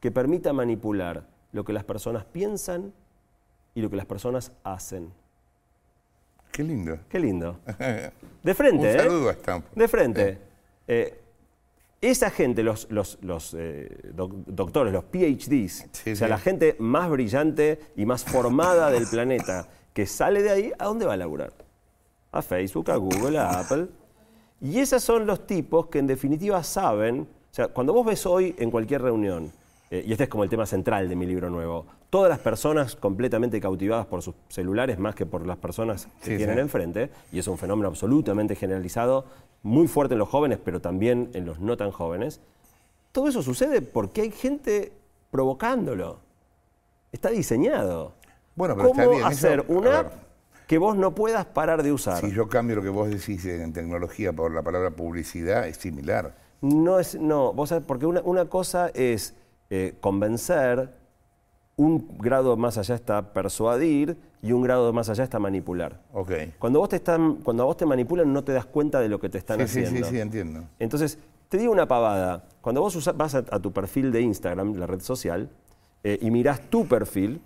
[0.00, 2.92] que permita manipular lo que las personas piensan
[3.74, 5.10] y lo que las personas hacen.
[6.52, 6.98] Qué lindo.
[7.08, 7.58] Qué lindo.
[8.42, 8.98] De frente, Un ¿eh?
[8.98, 9.74] saludo a Stanford.
[9.74, 10.38] De frente.
[10.88, 11.20] Eh,
[12.00, 16.30] esa gente, los, los- los, eh, doc- doctores, los PhDs, Sí, o sea, sí.
[16.30, 21.06] la gente más brillante y más formada del planeta, que sale de ahí, ¿a dónde
[21.06, 21.52] va a laburar?
[22.32, 23.88] A Facebook, a Google, a Apple.
[24.60, 28.54] Y esos son los tipos que en definitiva saben, o sea, cuando vos ves hoy
[28.58, 29.50] en cualquier reunión,
[29.90, 32.96] eh, y este es como el tema central de mi libro nuevo, todas las personas
[32.96, 36.60] completamente cautivadas por sus celulares más que por las personas que Sí, tienen sí.
[36.60, 39.24] enfrente, y es un fenómeno absolutamente generalizado,
[39.62, 42.40] muy fuerte en los jóvenes, pero también en los no tan jóvenes,
[43.12, 44.92] todo eso sucede porque hay gente
[45.30, 46.18] provocándolo.
[47.12, 48.12] Está diseñado.
[48.54, 50.06] Bueno, pero ¿Cómo está bien, hacer una
[50.66, 52.20] que vos no puedas parar de usar?
[52.20, 56.34] Si yo cambio lo que vos decís en tecnología por la palabra publicidad, es similar.
[56.60, 59.34] No es, no, vos sabés, porque una, una cosa es
[59.70, 60.90] eh, convencer,
[61.76, 66.00] un grado más allá está persuadir y un grado más allá está manipular.
[66.58, 69.20] Cuando vos te están, cuando a vos te manipulan no te das cuenta de lo
[69.20, 70.06] que te están Sí, sí, haciendo.
[70.08, 70.64] sí, sí, entiendo.
[70.78, 72.44] Entonces, te digo una pavada.
[72.60, 75.50] Cuando vos usa- vas a, a tu perfil de Instagram, la red social,
[76.02, 77.40] eh, y mirás tu perfil,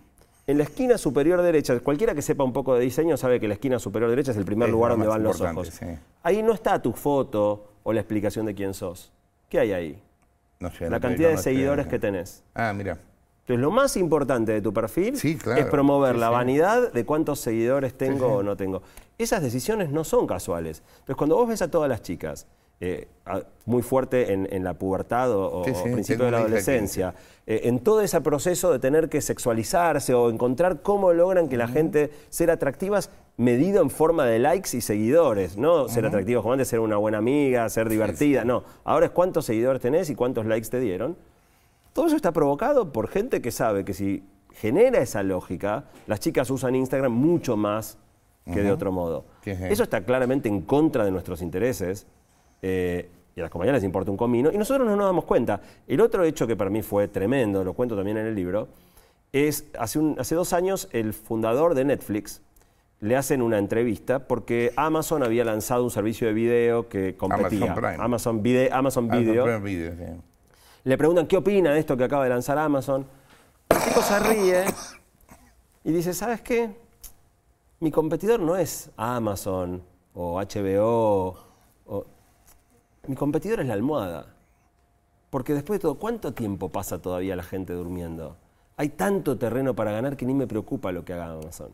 [0.46, 3.54] en la esquina superior derecha, cualquiera que sepa un poco de diseño sabe que la
[3.54, 5.68] esquina superior derecha es el primer Es lugar donde van los ojos.
[5.68, 5.87] sí.
[6.22, 9.12] Ahí no está tu foto o la explicación de quién sos.
[9.48, 10.02] ¿Qué hay ahí?
[10.61, 12.44] No sé, La no cantidad no de seguidores que tenés.
[12.55, 12.99] Ah, mira.
[13.40, 15.59] Entonces, lo más importante de tu perfil Sí, claro.
[15.59, 16.33] es promover Sí, la sí.
[16.35, 18.83] vanidad de cuántos seguidores tengo o no tengo.
[19.16, 20.83] Esas decisiones no son casuales.
[20.90, 22.46] Entonces, cuando vos ves a todas las chicas,
[22.79, 23.09] eh,
[23.64, 27.14] muy fuerte en, en la pubertad o, Sí, principio de la adolescencia,
[27.46, 31.68] eh, en todo ese proceso de tener que sexualizarse o encontrar cómo logran que la
[31.68, 36.68] gente ser atractivas medido en forma de likes y seguidores, no ser atractivos como antes,
[36.68, 38.64] ser una buena amiga, ser divertida, no.
[38.85, 41.16] Ahora es cuántos seguidores tenés y cuántos likes te dieron.
[41.94, 44.22] Todo eso está provocado por gente que sabe que si
[44.53, 47.96] genera esa lógica, las chicas usan Instagram mucho más
[48.44, 49.24] que de otro modo.
[49.72, 52.07] Eso está claramente en contra de nuestros intereses
[52.62, 55.61] eh, y a las compañías les importa un comino y nosotros no nos damos cuenta.
[55.88, 58.68] El otro hecho que para mí fue tremendo, lo cuento también en el libro,
[59.33, 62.42] es hace, un- hace dos años el fundador de Netflix
[63.00, 67.74] le hacen una entrevista porque Amazon había lanzado un servicio de video que competía.
[67.74, 67.96] Prime.
[67.98, 69.46] Amazon, Vide- Amazon Video.
[69.46, 70.20] no, video, sí.
[70.84, 73.06] Le preguntan qué opina de esto que acaba de lanzar Amazon.
[73.70, 74.64] El tipo se ríe
[75.84, 76.70] y dice, ¿sabes qué?
[77.80, 79.82] Mi competidor no es Amazon
[80.14, 81.36] o HBO.
[81.86, 82.06] o-
[83.06, 84.26] Mi competidor es la almohada.
[85.30, 88.36] Porque después de todo, ¿cuánto tiempo pasa todavía la gente durmiendo?
[88.76, 91.70] Hay tanto terreno para ganar que ni me preocupa lo que haga Amazon.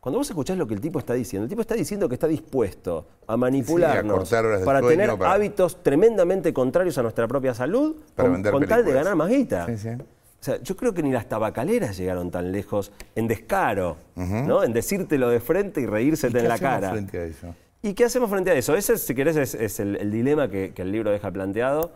[0.00, 2.26] Cuando vos escuchás lo que el tipo está diciendo, el tipo está diciendo que está
[2.26, 4.30] dispuesto a manipularnos
[4.64, 8.92] para sueño, tener para- hábitos tremendamente contrarios a nuestra propia salud Para con, tal de
[8.92, 9.66] ganar más guita.
[9.66, 9.88] Sí, sí.
[9.90, 14.64] O sea, yo creo que ni las tabacaleras llegaron tan lejos en descaro, ¿no?
[14.64, 16.90] En decírtelo de frente y reírsete ¿Y en qué la hacemos cara.
[16.92, 17.54] frente a eso?
[17.82, 18.74] ¿Y qué hacemos frente a eso?
[18.74, 21.92] Ese, si querés, es, es el, el dilema que, que el libro deja planteado.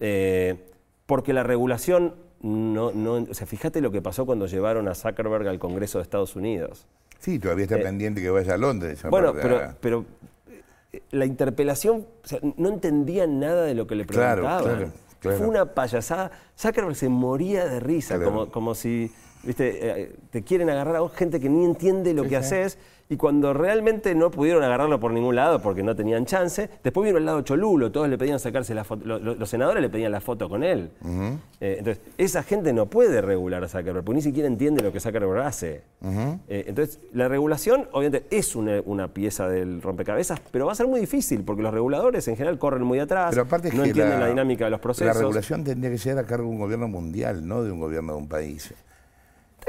[0.00, 0.56] eh,
[1.04, 3.14] porque la regulación no, no.
[3.14, 6.86] O sea, fíjate lo que pasó cuando llevaron a Zuckerberg al Congreso de Estados Unidos.
[7.22, 9.04] Sí, todavía está pendiente que vaya a Londres.
[9.04, 10.04] Eh, Bueno, pero, pero
[10.92, 14.76] eh, la interpelación, o sea, no entendían nada de lo que le Claro, preguntaban.
[14.76, 15.38] claro, claro.
[15.38, 16.32] Fue una payasada.
[16.58, 18.30] Zuckerberg se moría de risa, Claro.
[18.32, 19.12] como, como si
[19.44, 22.44] viste, eh, te quieren agarrar a vos gente que ni entiende lo Sí, que sí.
[22.44, 22.78] haces.
[23.12, 27.18] Y cuando realmente no pudieron agarrarlo por ningún lado porque no tenían chance, después vino
[27.18, 30.10] el lado cholulo, todos le pedían sacarse la foto, lo- lo- los, senadores le pedían
[30.12, 30.88] la foto con él.
[31.60, 34.98] Eh, entonces, esa gente no puede regular a Zuckerberg, porque ni siquiera entiende lo que
[35.00, 35.82] Zuckerberg hace.
[36.48, 40.86] Eh, entonces, la regulación, obviamente, es una, una pieza del rompecabezas, pero va a ser
[40.86, 43.90] muy difícil, porque los reguladores en general corren muy atrás, Pero aparte es no que
[43.90, 45.18] entienden la, dinámica de los La procesos.
[45.18, 48.18] regulación tendría que ser a cargo de un gobierno mundial, no de un gobierno de
[48.20, 48.72] un país.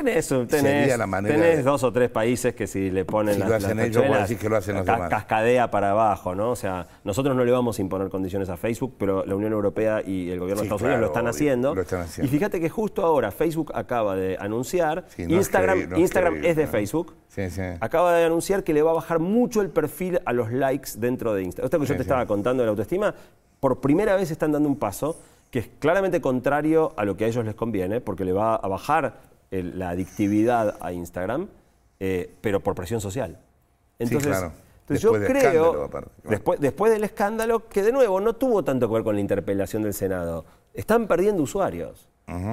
[0.03, 3.39] Tenés, tenés, la manera tenés de- dos o tres países que si le ponen Si
[3.39, 5.09] las, lo hacen las ellos, decís que lo hacen los ca- demás.
[5.09, 6.51] cascadea para abajo, ¿no?
[6.51, 10.01] O sea, nosotros no le vamos a imponer condiciones a Facebook, pero la Unión Europea
[10.05, 11.75] y el gobierno Sí, de Estados claro, Unidos lo están haciendo.
[11.75, 12.27] lo están haciendo.
[12.27, 16.43] Y fíjate que justo ahora Facebook acaba de anunciar, Sí, no es Instagram, es Instagram
[16.45, 16.71] es de no.
[16.71, 17.61] Facebook, Sí, sí.
[17.79, 21.33] acaba de anunciar que le va a bajar mucho el perfil a los likes dentro
[21.33, 21.65] de Instagram.
[21.65, 23.13] Esto que yo te estaba contando de la autoestima,
[23.59, 25.17] por primera vez están dando un paso
[25.49, 28.67] que es claramente contrario a lo que a ellos les conviene, porque le va a
[28.67, 31.47] bajar el- la adictividad a Instagram,
[31.99, 33.37] eh, pero por presión social.
[33.99, 34.51] Entonces, claro.
[34.81, 36.29] entonces Después yo creo, escándalo, aparte, claro.
[36.31, 39.83] después, después del escándalo, que de nuevo no tuvo tanto que ver con la interpelación
[39.83, 42.09] del Senado, están perdiendo usuarios.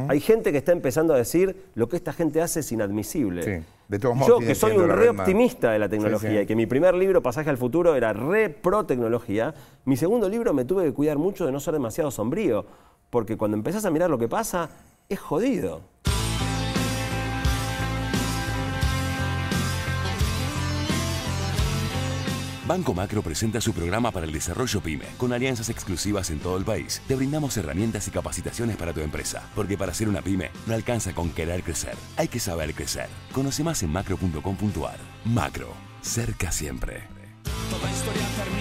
[0.08, 3.42] Hay gente que está empezando a decir lo que esta gente hace es inadmisible.
[3.44, 3.64] Sí.
[3.88, 6.42] De todos modos, Yo, que soy un re optimista de la tecnología Sí, sí.
[6.42, 10.52] y que mi primer libro, Pasaje al Futuro, era re pro tecnología, mi segundo libro
[10.52, 12.66] me tuve que cuidar mucho de no ser demasiado sombrío,
[13.10, 14.70] porque cuando empezás a mirar lo que pasa,
[15.08, 15.80] es jodido.
[22.70, 26.64] Banco Macro presenta su programa para el desarrollo PYME, con alianzas exclusivas en todo el
[26.64, 27.02] país.
[27.08, 31.12] Te brindamos herramientas y capacitaciones para tu empresa, porque para ser una pyme no alcanza
[31.12, 33.08] con querer crecer, hay que saber crecer.
[33.32, 35.00] Conoce más en macro.com.ar.
[35.24, 37.08] Macro, cerca siempre.
[37.70, 38.59] Toda historia termina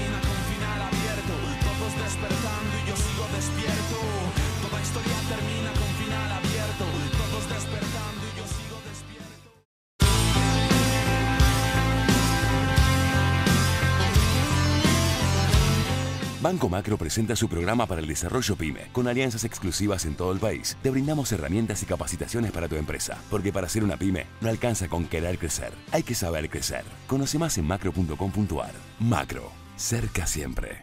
[16.42, 20.40] Banco Macro presenta su programa para el desarrollo PYME, con alianzas exclusivas en todo el
[20.40, 20.78] país.
[20.82, 24.88] Te brindamos herramientas y capacitaciones para tu empresa, porque para ser una pyme no alcanza
[24.88, 26.84] con querer crecer, hay que saber crecer.
[27.08, 28.72] Conoce más en macro.com.ar.
[29.02, 30.82] Macro, cerca siempre.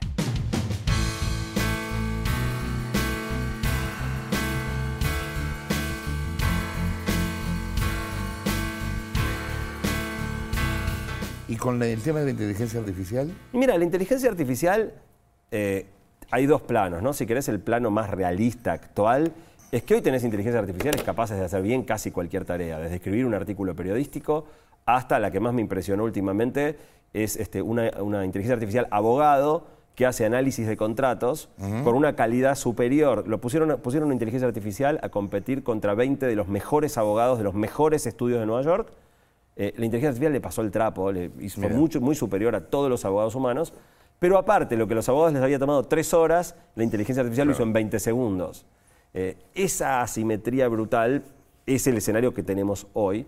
[11.49, 14.93] Y con el tema de la inteligencia artificial, mira, la inteligencia artificial,
[15.51, 15.87] eh,
[16.31, 17.13] hay dos planos, ¿no?
[17.13, 19.33] Si querés el plano más realista actual,
[19.73, 23.27] es que hoy tenés inteligencias artificiales capaces de hacer bien casi cualquier tarea, desde escribir
[23.27, 24.47] un artículo periodístico
[24.87, 26.77] hasta la que más me impresionó últimamente,
[27.13, 29.67] es este, una, una inteligencia artificial abogado
[29.97, 31.49] que hace análisis de contratos
[31.83, 33.27] con una calidad superior.
[33.27, 37.45] Lo pusieron, pusieron una inteligencia artificial a competir contra 20 de los mejores abogados de
[37.45, 38.93] los mejores estudios de Nueva York.
[39.57, 41.75] Eh, la inteligencia artificial le pasó el trapo, le hizo Mira.
[41.75, 43.73] mucho, muy superior a todos los abogados humanos.
[44.19, 47.53] Pero aparte, lo que los abogados les había tomado tres horas, la inteligencia artificial lo
[47.53, 48.65] hizo en 20 segundos.
[49.15, 51.23] Eh, esa asimetría brutal
[51.67, 53.27] es el escenario que tenemos hoy.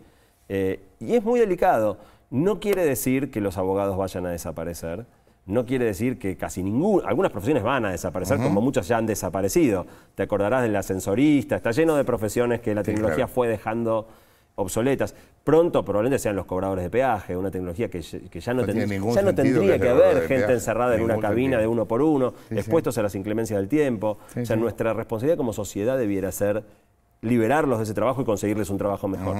[0.48, 1.98] Eh, y es muy delicado.
[2.30, 5.06] No quiere decir que los abogados vayan a desaparecer.
[5.46, 9.06] No quiere decir que casi ningún, algunas profesiones van a desaparecer, como muchas ya han
[9.06, 9.86] desaparecido.
[10.14, 13.32] Te acordarás del ascensorista, está lleno de profesiones que la Sí, tecnología claro.
[13.32, 14.08] fue dejando
[14.56, 15.14] obsoletas.
[15.48, 18.66] Pronto probablemente sean los cobradores de peaje, una tecnología que, ya- que ya no, ya
[19.34, 21.60] tendría que haber gente peaje, encerrada en una cabina sentido.
[21.62, 22.58] de uno por uno, Sí, sí.
[22.58, 24.18] expuestos a las inclemencias del tiempo.
[24.34, 26.64] Sí, o sea, nuestra responsabilidad como sociedad debiera ser
[27.22, 29.36] liberarlos de ese trabajo y conseguirles un trabajo mejor.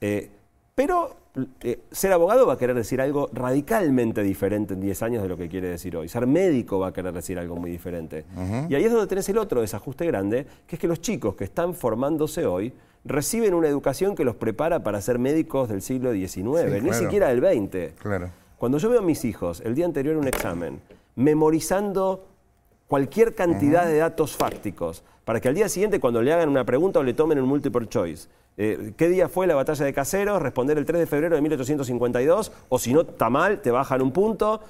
[0.00, 0.30] Eh,
[0.76, 1.16] pero
[1.64, 5.36] eh, ser abogado va a querer decir algo radicalmente diferente en 10 años de lo
[5.36, 6.08] que quiere decir hoy.
[6.08, 8.26] Ser médico va a querer decir algo muy diferente.
[8.68, 11.42] Y ahí es donde tenés el otro desajuste grande, que es que los chicos que
[11.42, 12.72] están formándose hoy
[13.06, 16.94] reciben una educación que los prepara para ser médicos del siglo XIX, Sí, ni claro.
[16.94, 17.92] siquiera del XX.
[18.00, 18.30] claro.
[18.58, 20.80] Cuando yo veo a mis hijos el día anterior a un examen,
[21.14, 22.26] memorizando
[22.86, 27.00] cualquier cantidad de datos fácticos, para que al día siguiente cuando le hagan una pregunta
[27.00, 30.40] o le tomen un multiple choice, eh, ¿qué día fue la batalla de Caseros?
[30.40, 34.12] Responder el 3 de febrero de 1852, o si no, está mal, te bajan un
[34.12, 34.60] punto.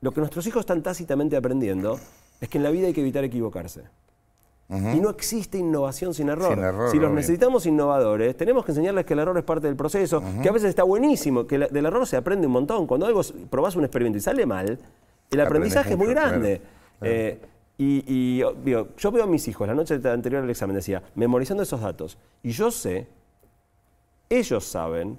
[0.00, 1.98] Lo que nuestros hijos están tácitamente aprendiendo
[2.40, 3.82] es que en la vida hay que evitar equivocarse.
[4.70, 6.54] Y no existe innovación sin error.
[6.54, 7.16] Sin error, si los obvio.
[7.16, 10.70] necesitamos innovadores, tenemos que enseñarles que el error es parte del proceso, que a veces
[10.70, 12.86] está buenísimo, que la- del error se aprende un montón.
[12.86, 14.78] Cuando algo probás un experimento y sale mal,
[15.30, 16.60] el aprendizaje es muy mucho, claro, grande.
[17.02, 17.38] Eh,
[17.76, 18.04] y
[18.38, 21.62] y, oh, digo, yo veo a mis hijos, la noche anterior al examen decía, memorizando
[21.62, 22.16] esos datos.
[22.42, 23.06] Y yo sé,
[24.30, 25.18] ellos saben,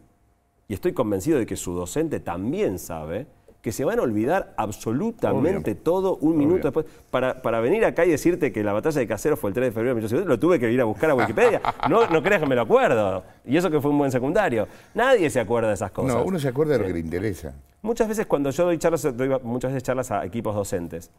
[0.68, 3.28] y estoy convencido de que su docente también sabe,
[3.66, 5.82] que se van a olvidar absolutamente Obvio.
[5.82, 6.86] todo un minuto después.
[7.10, 9.72] Para, para venir acá y decirte que la batalla de Caseros fue el 3 de
[9.72, 11.60] febrero de 1850, lo tuve que ir a buscar a Wikipedia.
[11.90, 13.24] No, no creas que me lo acuerdo.
[13.44, 14.68] Y eso que fue un buen secundario.
[14.94, 16.16] Nadie se acuerda de esas cosas.
[16.16, 17.56] No, uno se acuerda de lo que le interesa.
[17.82, 21.10] Muchas veces cuando yo doy charlas, doy muchas veces charlas a equipos docentes.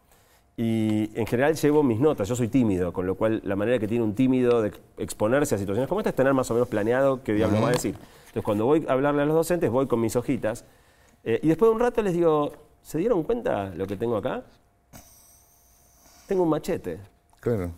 [0.56, 3.88] Y en general llevo mis notas, yo soy tímido, con lo cual la manera que
[3.88, 7.24] tiene un tímido de exponerse a situaciones como esta es tener más o menos planeado
[7.24, 7.96] qué diablo va a decir.
[7.96, 10.64] Entonces cuando voy a hablarle a los docentes, voy con mis hojitas
[11.28, 14.42] eh, y después de un rato les digo, ¿se dieron cuenta lo que tengo acá?
[16.26, 16.98] Tengo un machete.
[17.40, 17.70] Claro.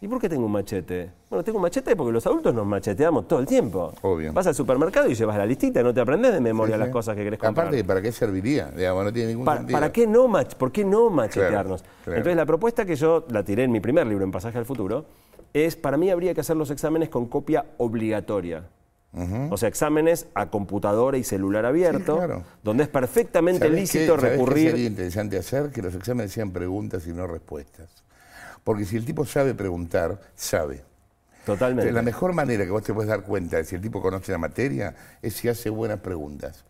[0.00, 1.10] ¿Y por qué tengo un machete?
[1.30, 3.92] Bueno, tengo un machete porque los adultos nos macheteamos todo el tiempo.
[4.02, 4.32] Obvio.
[4.34, 7.16] Vas al supermercado y llevas la listita, no te aprendes de memoria Sí, las cosas
[7.16, 7.68] que querés comprar.
[7.68, 8.70] Aparte, ¿para qué serviría?
[8.70, 9.78] Digamos, no tiene ningún Pa- sentido.
[9.78, 11.82] ¿Para qué no mach ¿Por qué no machetearnos?
[12.04, 12.18] claro.
[12.18, 15.06] Entonces la propuesta que yo la tiré en mi primer libro, En Pasaje al Futuro,
[15.54, 18.64] es para mí habría que hacer los exámenes con copia obligatoria.
[19.50, 22.42] O sea, exámenes a computadora y celular abierto, claro.
[22.64, 24.70] donde es perfectamente ¿Sabés lícito qué- sabés qué recurrir.
[24.72, 25.70] sería interesante hacer?
[25.70, 27.88] Que los exámenes sean preguntas y no respuestas.
[28.64, 30.82] Porque si el tipo sabe preguntar, sabe.
[31.46, 31.82] Totalmente.
[31.82, 34.32] Entonces, la mejor manera que vos te puedes dar cuenta de si el tipo conoce
[34.32, 36.64] la materia es si hace buenas preguntas.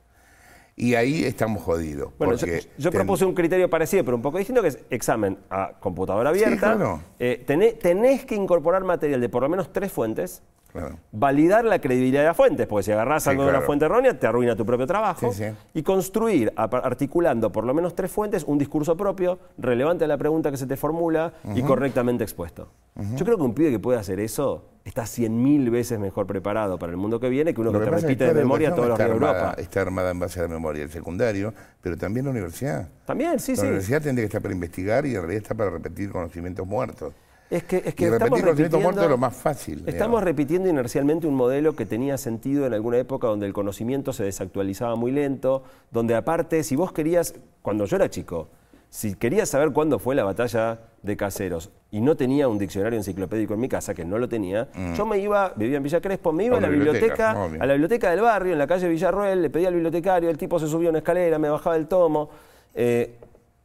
[0.76, 2.12] Y ahí estamos jodidos.
[2.18, 4.78] Bueno, yo, porque yo ten- propuse un criterio parecido, pero un poco distinto, que es
[4.90, 6.74] examen a computadora abierta.
[6.74, 7.00] claro.
[7.20, 10.42] Eh, tené- tenés que incorporar material de por lo menos tres fuentes.
[10.74, 10.98] Claro.
[11.12, 14.18] validar la credibilidad de las fuentes, porque si agarrás Sí, algo de una fuente errónea,
[14.18, 15.32] te arruina tu propio trabajo.
[15.32, 15.56] Sí, sí.
[15.72, 20.50] Y construir, articulando por lo menos tres fuentes, un discurso propio, relevante a la pregunta
[20.50, 22.72] que se te formula y correctamente expuesto.
[23.16, 26.78] Yo creo que un pibe que puede hacer eso está cien mil veces mejor preparado
[26.78, 28.74] para el mundo que viene que uno Lo que que te repite de la memoria
[28.74, 29.54] todos los ríos de Europa.
[29.58, 32.88] Está armada en base a la memoria, el secundario, pero también la universidad.
[33.06, 33.62] También, sí, la sí.
[33.62, 37.14] universidad tendría que estar para investigar y en realidad está para repetir conocimientos muertos.
[37.50, 39.78] Es que, es que y estamos repetir repitiendo, es lo más fácil.
[39.80, 40.24] Estamos digamos.
[40.24, 44.96] repitiendo inercialmente un modelo que tenía sentido en alguna época donde el conocimiento se desactualizaba
[44.96, 48.48] muy lento, donde aparte, si vos querías, cuando yo era chico,
[48.88, 53.54] si querías saber cuándo fue la batalla de Caseros y no tenía un diccionario enciclopédico
[53.54, 56.44] en mi casa, que no lo tenía, yo me iba, vivía en Villa Crespo, me
[56.44, 59.68] iba A la biblioteca, a la biblioteca del barrio, en la calle Villarroel, le pedía
[59.68, 62.30] al bibliotecario, el tipo se subía a una escalera, me bajaba el tomo.
[62.72, 63.16] Eh,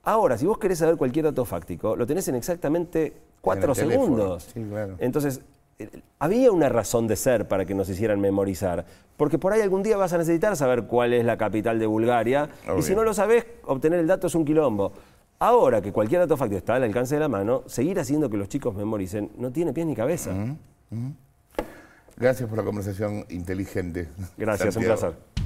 [0.03, 4.49] ahora, si vos querés saber cualquier dato fáctico, lo tenés en exactamente cuatro segundos.
[4.53, 4.95] Sí, claro.
[4.99, 5.41] Entonces,
[5.79, 8.85] eh, había una razón de ser para que nos hicieran memorizar.
[9.17, 12.49] Porque por ahí algún día vas a necesitar saber cuál es la capital de Bulgaria.
[12.77, 14.93] Y si no lo sabés, obtener el dato es un quilombo.
[15.39, 18.49] Ahora que cualquier dato fáctico está al alcance de la mano, seguir haciendo que los
[18.49, 20.31] chicos memoricen no tiene pies ni cabeza.
[22.17, 24.09] Gracias por la conversación inteligente.
[24.37, 24.99] Gracias, un Santiago.
[24.99, 25.38] placer.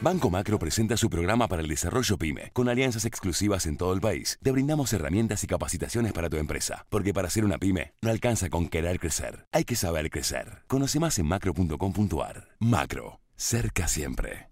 [0.00, 4.00] Banco Macro presenta su programa para el desarrollo PYME, con alianzas exclusivas en todo el
[4.00, 4.38] país.
[4.42, 8.48] Te brindamos herramientas y capacitaciones para tu empresa, porque para ser una pyme no alcanza
[8.48, 10.62] con querer crecer, hay que saber crecer.
[10.68, 12.48] Conoce más en macro.com.ar.
[12.60, 14.46] Macro, cerca siempre.